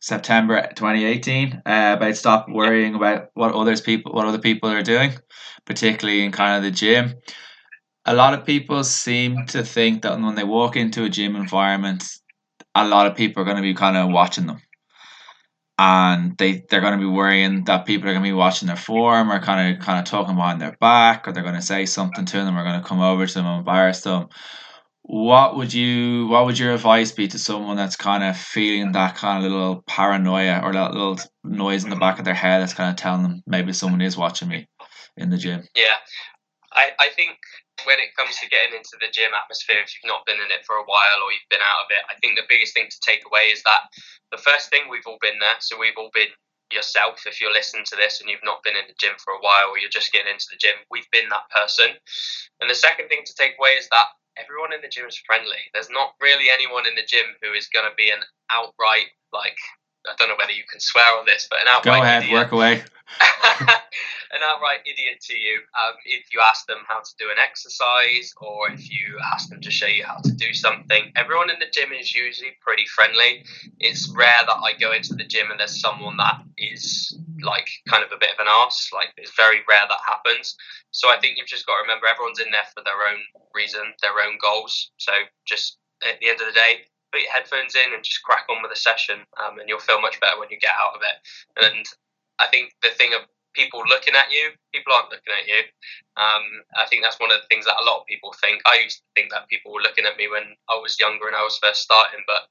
[0.00, 5.12] September 2018 uh, about stop worrying about what others people what other people are doing,
[5.70, 7.14] particularly in kind of the gym.
[8.04, 12.02] A lot of people seem to think that when they walk into a gym environment,
[12.74, 14.60] a lot of people are going to be kind of watching them,
[15.78, 18.74] and they they're going to be worrying that people are going to be watching their
[18.74, 21.86] form or kind of kind of talking behind their back, or they're going to say
[21.86, 24.26] something to them, or going to come over to them and embarrass them.
[25.02, 29.14] What would you what would your advice be to someone that's kind of feeling that
[29.14, 32.74] kind of little paranoia or that little noise in the back of their head that's
[32.74, 34.66] kind of telling them maybe someone is watching me
[35.16, 35.66] in the gym.
[35.74, 35.98] Yeah.
[36.72, 37.34] I i think
[37.82, 40.62] when it comes to getting into the gym atmosphere if you've not been in it
[40.62, 43.00] for a while or you've been out of it i think the biggest thing to
[43.02, 43.90] take away is that
[44.30, 45.58] the first thing we've all been there.
[45.60, 46.30] So we've all been
[46.72, 47.26] yourself.
[47.26, 49.70] If you're listening to this and you've not been in the gym for a while
[49.70, 51.90] or you're just getting into the gym we've been that person.
[52.60, 55.60] And the second thing to take away is that everyone in the gym is friendly.
[55.74, 59.58] There's not really anyone in the gym who is going to be an outright like
[60.06, 62.34] I don't know whether you can swear on this, but an outright Go ahead, idiot.
[62.34, 62.82] work away.
[64.32, 68.32] an outright idiot to you um, if you ask them how to do an exercise
[68.40, 71.12] or if you ask them to show you how to do something.
[71.16, 73.44] Everyone in the gym is usually pretty friendly.
[73.80, 78.04] It's rare that I go into the gym and there's someone that is like kind
[78.04, 78.90] of a bit of an ass.
[78.94, 80.56] Like it's very rare that happens.
[80.92, 83.18] So I think you've just got to remember everyone's in there for their own
[83.54, 84.90] reason, their own goals.
[84.98, 85.12] So
[85.46, 88.62] just at the end of the day, put your headphones in and just crack on
[88.62, 91.16] with the session, um, and you'll feel much better when you get out of it.
[91.66, 91.84] And
[92.38, 95.60] I think the thing of people looking at you, people aren't looking at you.
[96.16, 98.62] Um, I think that's one of the things that a lot of people think.
[98.66, 101.36] I used to think that people were looking at me when I was younger and
[101.36, 102.46] I was first starting, but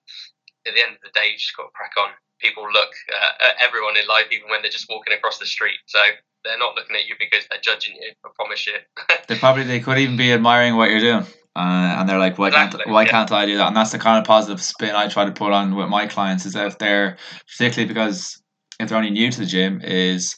[0.68, 2.12] at the end of the day, you just got to crack on.
[2.40, 5.80] People look uh, at everyone in life, even when they're just walking across the street.
[5.88, 6.00] So
[6.44, 8.12] they're not looking at you because they're judging you.
[8.24, 8.76] I promise you.
[9.28, 11.26] they probably they could even be admiring what you're doing.
[11.56, 13.10] Uh, and they're like, why Exactly, can't why yeah.
[13.12, 13.68] can't I do that?
[13.68, 16.46] And that's the kind of positive spin I try to put on with my clients
[16.46, 18.42] is if they're particularly because
[18.80, 20.36] if they're only new to the gym is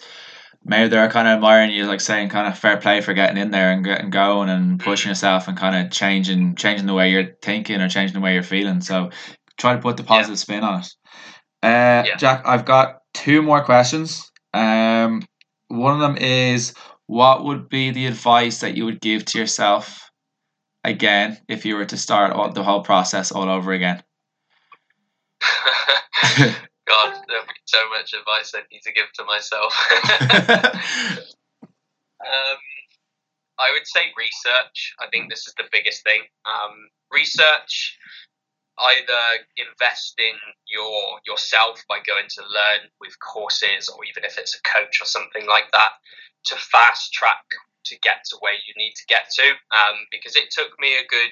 [0.64, 3.52] maybe they're kind of admiring you, like saying kind of fair play for getting in
[3.52, 7.36] there and getting going and pushing yourself and kind of changing changing the way you're
[7.42, 8.82] thinking or changing the way you're feeling.
[8.82, 9.10] So
[9.58, 10.88] try to put the positive spin on it.
[11.64, 12.16] Uh, Yeah.
[12.18, 14.32] Jack, I've got two more questions.
[14.54, 15.22] Um,
[15.68, 16.74] one of them is
[17.08, 20.10] what would be the advice that you would give to yourself
[20.84, 24.04] again if you were to start all, the whole process all over again?
[26.88, 29.74] God, there'll be so much advice I need to give to myself.
[32.22, 32.58] um,
[33.60, 34.96] I would say research.
[35.00, 36.22] I think this is the biggest thing.
[36.46, 37.98] Um, research,
[38.80, 40.34] either invest in
[40.68, 45.06] your yourself by going to learn with courses, or even if it's a coach or
[45.06, 45.92] something like that,
[46.46, 47.46] to fast track
[47.86, 49.48] to get to where you need to get to.
[49.72, 51.32] Um, because it took me a good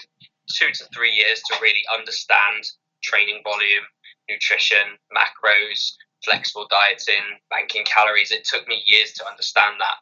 [0.49, 2.65] two to three years to really understand
[3.03, 3.85] training volume,
[4.29, 5.93] nutrition, macros,
[6.23, 8.31] flexible dieting, banking calories.
[8.31, 9.97] It took me years to understand that.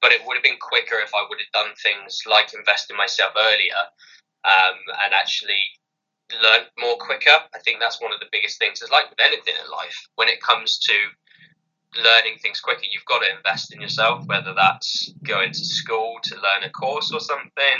[0.00, 2.96] But it would have been quicker if I would have done things like invest in
[2.96, 3.82] myself earlier
[4.44, 5.62] um, and actually
[6.42, 7.38] learned more quicker.
[7.54, 8.82] I think that's one of the biggest things.
[8.82, 10.94] It's like with anything in life, when it comes to
[11.96, 16.34] learning things quicker, you've got to invest in yourself, whether that's going to school to
[16.36, 17.78] learn a course or something,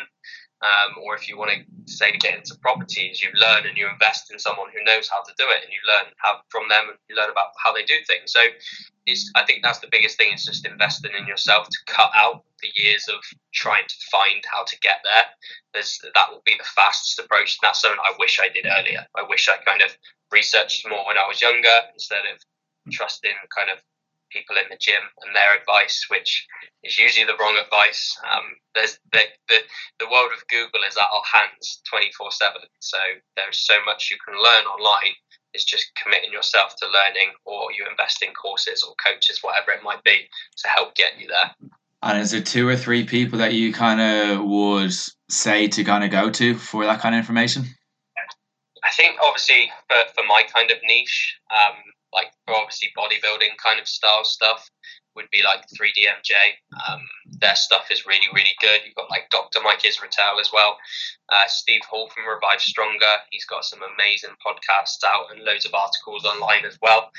[0.63, 4.31] um, or if you want to say get into properties, you learn and you invest
[4.31, 6.99] in someone who knows how to do it, and you learn how from them, and
[7.09, 8.33] you learn about how they do things.
[8.33, 8.41] So,
[9.35, 12.71] I think that's the biggest thing is just investing in yourself to cut out the
[12.77, 13.19] years of
[13.53, 15.25] trying to find how to get there.
[15.75, 19.05] There's that will be the fastest approach, and that's something I wish I did earlier.
[19.17, 19.97] I wish I kind of
[20.31, 22.39] researched more when I was younger instead of
[22.93, 23.79] trusting kind of
[24.33, 26.47] people in the gym and their advice, which
[26.83, 28.16] is usually the wrong advice.
[28.24, 29.59] Um, there's the, the
[30.01, 32.62] the world of Google is at our hands 24 seven.
[32.80, 32.99] So
[33.37, 35.14] there's so much you can learn online.
[35.53, 39.85] It's just committing yourself to learning, or you invest in courses or coaches, whatever it
[39.85, 40.28] might be,
[40.59, 41.53] to help get you there.
[42.03, 44.93] And is there two or three people that you kind of would
[45.28, 47.64] say to kind of go to for that kind of information?
[48.83, 51.76] I think obviously for, for my kind of niche, um,
[52.13, 54.69] like for obviously bodybuilding kind of style stuff,
[55.15, 56.33] would be like 3DMJ.
[56.89, 57.01] Um,
[57.41, 58.81] their stuff is really, really good.
[58.85, 59.61] You've got like Dr.
[59.63, 60.77] Mike Israetel as well.
[61.29, 63.21] Uh, Steve Hall from Revive Stronger.
[63.31, 67.11] He's got some amazing podcasts out and loads of articles online as well.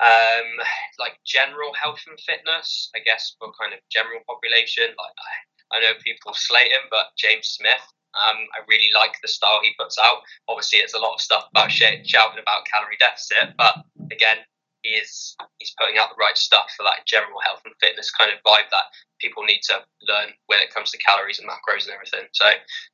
[0.00, 0.58] Um,
[0.98, 4.88] like general health and fitness, I guess for kind of general population.
[4.88, 7.82] Like I, I know people slate him, but James Smith,
[8.14, 10.18] um, I really like the style he puts out.
[10.48, 14.38] Obviously, it's a lot of stuff about shit, shouting about calorie deficit, but again,
[14.82, 18.30] he is he's putting out the right stuff for that general health and fitness kind
[18.30, 18.90] of vibe that
[19.20, 19.74] people need to
[20.08, 22.26] learn when it comes to calories and macros and everything.
[22.32, 22.44] So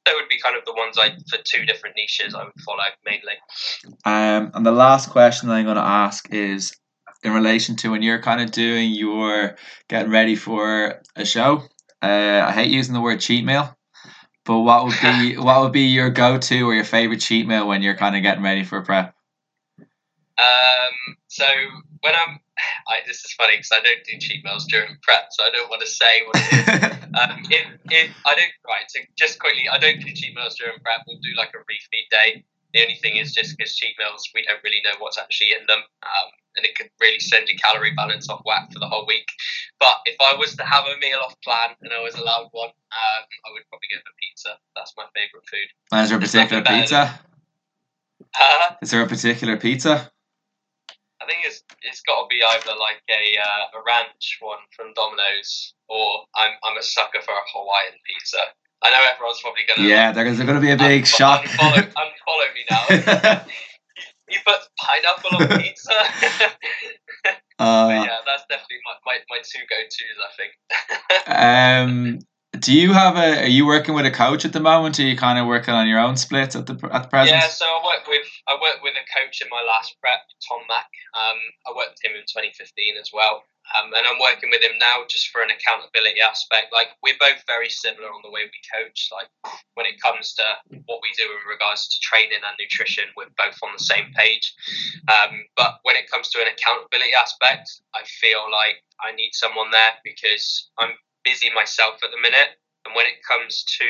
[0.04, 2.84] that would be kind of the ones I for two different niches I would follow
[3.04, 3.34] mainly.
[4.04, 6.76] Um, and the last question I'm going to ask is
[7.22, 9.56] in relation to when you're kind of doing your
[9.88, 11.62] getting ready for a show.
[12.00, 13.76] Uh, I hate using the word cheat meal,
[14.48, 17.68] but what would be what would be your go to or your favorite cheat meal
[17.68, 19.14] when you're kind of getting ready for a prep?
[20.38, 21.44] Um, so
[22.00, 22.40] when I'm,
[22.88, 25.68] I, this is funny because I don't do cheat meals during prep, so I don't
[25.68, 27.04] want to say what it is.
[27.20, 30.78] um, if, if I don't, right, so just quickly, I don't do cheat meals during
[30.80, 31.00] prep.
[31.06, 32.44] We'll do like a refeed day.
[32.74, 35.66] The only thing is just because cheat meals, we don't really know what's actually in
[35.66, 35.78] them.
[36.02, 39.28] Um, and it could really send your calorie balance off whack for the whole week.
[39.78, 42.68] But if I was to have a meal off plan and I was allowed one,
[42.68, 44.58] um, I would probably go for pizza.
[44.74, 45.68] That's my favourite food.
[45.92, 47.20] And is there a particular pizza?
[48.38, 50.10] Uh, Is there a particular pizza?
[51.20, 54.92] I think it's it's got to be either like a uh, a ranch one from
[54.94, 58.38] Domino's, or I'm I'm a sucker for a Hawaiian pizza.
[58.82, 59.86] I know everyone's probably going to.
[59.86, 61.44] Yeah, there's going to be a big shock.
[61.44, 62.84] Unfollow, unfollow me now.
[64.28, 65.92] you put pineapple on pizza.
[67.58, 70.18] uh, but yeah, that's definitely my, my, my two go tos.
[70.22, 70.52] I think.
[71.26, 72.18] um,
[72.60, 73.44] do you have a?
[73.44, 74.98] Are you working with a coach at the moment?
[74.98, 77.36] Or are you kind of working on your own splits at the at the present?
[77.36, 80.60] Yeah, so I worked with I worked with a coach in my last prep, Tom
[80.68, 80.90] Mack.
[81.14, 83.44] Um, I worked with him in 2015 as well,
[83.76, 86.72] um, and I'm working with him now just for an accountability aspect.
[86.72, 89.10] Like we're both very similar on the way we coach.
[89.12, 89.28] Like
[89.74, 90.46] when it comes to
[90.86, 94.54] what we do in regards to training and nutrition, we're both on the same page.
[95.08, 99.70] Um, but when it comes to an accountability aspect, I feel like I need someone
[99.70, 100.96] there because I'm
[101.28, 102.56] busy myself at the minute,
[102.86, 103.84] and when it comes to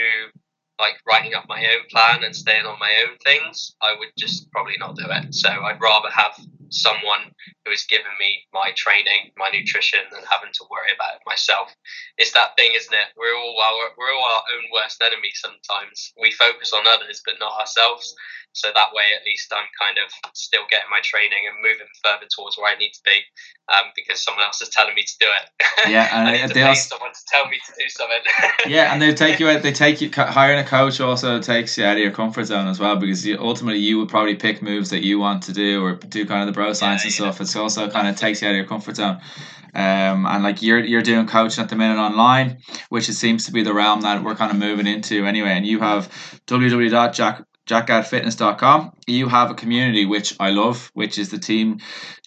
[0.79, 4.51] like writing up my own plan and staying on my own things, I would just
[4.51, 5.35] probably not do it.
[5.35, 6.39] So I'd rather have
[6.71, 7.33] someone
[7.65, 11.75] who is giving me my training, my nutrition, and having to worry about it myself.
[12.17, 13.09] It's that thing, isn't it?
[13.17, 15.31] We're all our, we're all our own worst enemy.
[15.35, 18.15] Sometimes we focus on others, but not ourselves.
[18.53, 22.27] So that way, at least I'm kind of still getting my training and moving further
[22.35, 23.21] towards where I need to be,
[23.73, 25.91] um, because someone else is telling me to do it.
[25.91, 28.19] Yeah, and I need they also- someone to tell me to do something.
[28.67, 29.63] yeah, and they take you out.
[29.63, 32.81] They take you hiring a coach also takes you out of your comfort zone as
[32.81, 35.95] well because you, ultimately you would probably pick moves that you want to do or
[35.95, 37.17] do kind of the bro science and yeah.
[37.31, 37.41] stuff.
[37.41, 39.21] It's also kind of takes you out of your comfort zone.
[39.75, 43.53] Um, and like you're you're doing coaching at the minute online, which it seems to
[43.53, 45.51] be the realm that we're kind of moving into anyway.
[45.51, 46.09] And you have
[46.47, 48.93] www.jack jackgaddfitness.com.
[49.07, 51.79] You have a community which I love, which is the team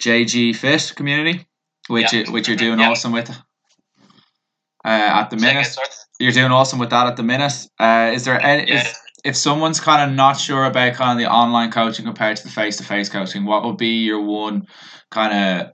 [0.01, 1.45] JG Fit community,
[1.87, 2.19] which Yeah.
[2.25, 2.91] you, which you're doing Yeah.
[2.91, 3.29] awesome with.
[4.85, 5.75] Uh, at the minute,
[6.19, 7.53] you're doing awesome with that at the minute.
[7.79, 8.87] Uh, is there any, Yeah.
[9.23, 12.49] If, someone's kind of not sure about kind of the online coaching compared to the
[12.49, 14.67] face to face coaching, what would be your one
[15.09, 15.71] kind of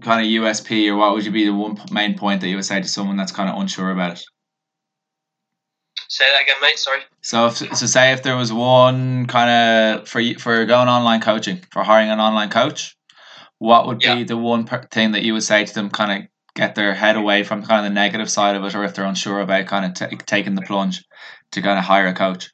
[0.00, 2.64] kind of USP or what would you be the one main point that you would
[2.64, 4.24] say to someone that's kind of unsure about it?
[6.08, 6.78] Say that again, mate.
[6.78, 7.00] Sorry.
[7.22, 9.50] So, if, so say if there was one kind
[9.98, 12.96] of for for going online coaching for hiring an online coach,
[13.58, 16.28] what would be the one per- thing that you would say to them, kind of
[16.54, 19.04] get their head away from kind of the negative side of it, or if they're
[19.04, 21.04] unsure about kind of t- taking the plunge
[21.52, 22.50] to kind of hire a coach?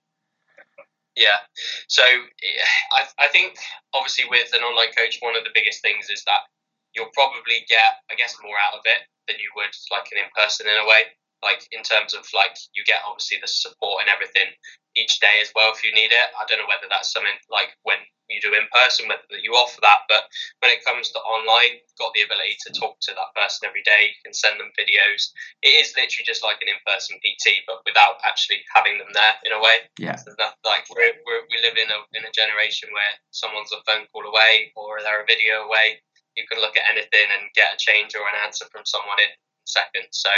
[1.16, 1.42] Yeah.
[1.88, 3.59] So eh, I, I think
[3.92, 6.46] obviously with an online coach, one of the biggest things is that
[6.94, 10.30] you'll probably get, I guess, more out of it than you would like an in
[10.34, 11.03] person in a way.
[11.43, 14.51] Like in terms of like you get obviously the support and everything
[14.97, 16.28] each day as well if you need it.
[16.34, 19.80] I don't know whether that's something like when you do in person, whether you offer
[19.80, 20.28] that, but
[20.61, 23.80] when it comes to online, you've got the ability to talk to that person every
[23.82, 24.12] day.
[24.12, 25.32] You can send them videos.
[25.64, 29.34] It is literally just like an in person PT, but without actually having them there
[29.49, 29.89] in a way.
[29.97, 30.20] Yeah.
[30.20, 33.80] So that, like we're, we're, we live in a in a generation where someone's a
[33.89, 36.05] phone call away or they're a video away.
[36.36, 39.32] You can look at anything and get a change or an answer from someone in
[39.68, 40.08] seconds.
[40.12, 40.30] So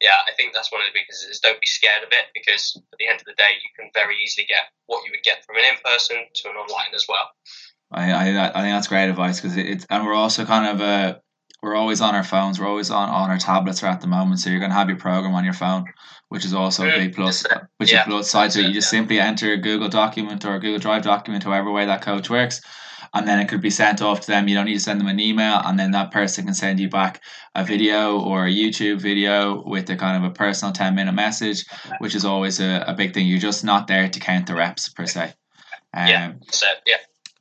[0.00, 2.76] yeah, I think that's one of the biggest is don't be scared of it because
[2.76, 5.44] at the end of the day, you can very easily get what you would get
[5.44, 7.30] from an in person to an online as well.
[7.92, 10.80] I, I, I think that's great advice because it, it's and we're also kind of
[10.80, 11.18] uh,
[11.62, 14.50] we're always on our phones, we're always on, on our tablets at the moment, so
[14.50, 15.86] you're gonna have your program on your phone,
[16.28, 17.44] which is also a Mm, big plus.
[17.78, 18.66] Which Yeah, is plus side to it.
[18.68, 18.98] You just yeah.
[18.98, 22.60] simply enter a Google document or a Google Drive document, however way that coach works,
[23.14, 24.48] and then it could be sent off to them.
[24.48, 26.88] You don't need to send them an email, and then that person can send you
[26.88, 27.22] back
[27.54, 31.64] a video or a YouTube video with a kind of a personal ten minute message,
[31.98, 33.26] which is always a, a big thing.
[33.26, 35.32] You're just not there to count the reps per se.
[35.94, 36.32] Um, Yeah.
[36.50, 36.96] So yeah,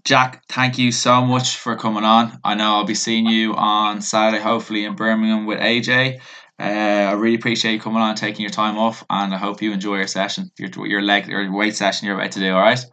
[0.05, 2.39] Jack, thank you so much for coming on.
[2.43, 6.19] I know I'll be seeing you on Saturday, hopefully in Birmingham with AJ.
[6.59, 9.61] Uh, I really appreciate you coming on, and taking your time off, and I hope
[9.61, 12.53] you enjoy your session, your your leg, your weight session you're about to do.
[12.53, 12.85] All right,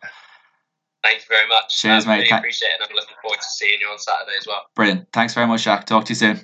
[1.03, 1.81] thank you very much.
[1.81, 2.23] Cheers, I mate.
[2.23, 2.81] Really appreciate it.
[2.81, 4.67] and I'm looking forward to seeing you on Saturday as well.
[4.75, 5.09] brilliant.
[5.13, 5.87] Thanks very much, Jack.
[5.87, 6.41] Talk to you soon.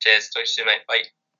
[0.00, 0.28] Cheers.
[0.30, 0.80] Talk to you soon, mate.
[0.88, 1.02] Bye.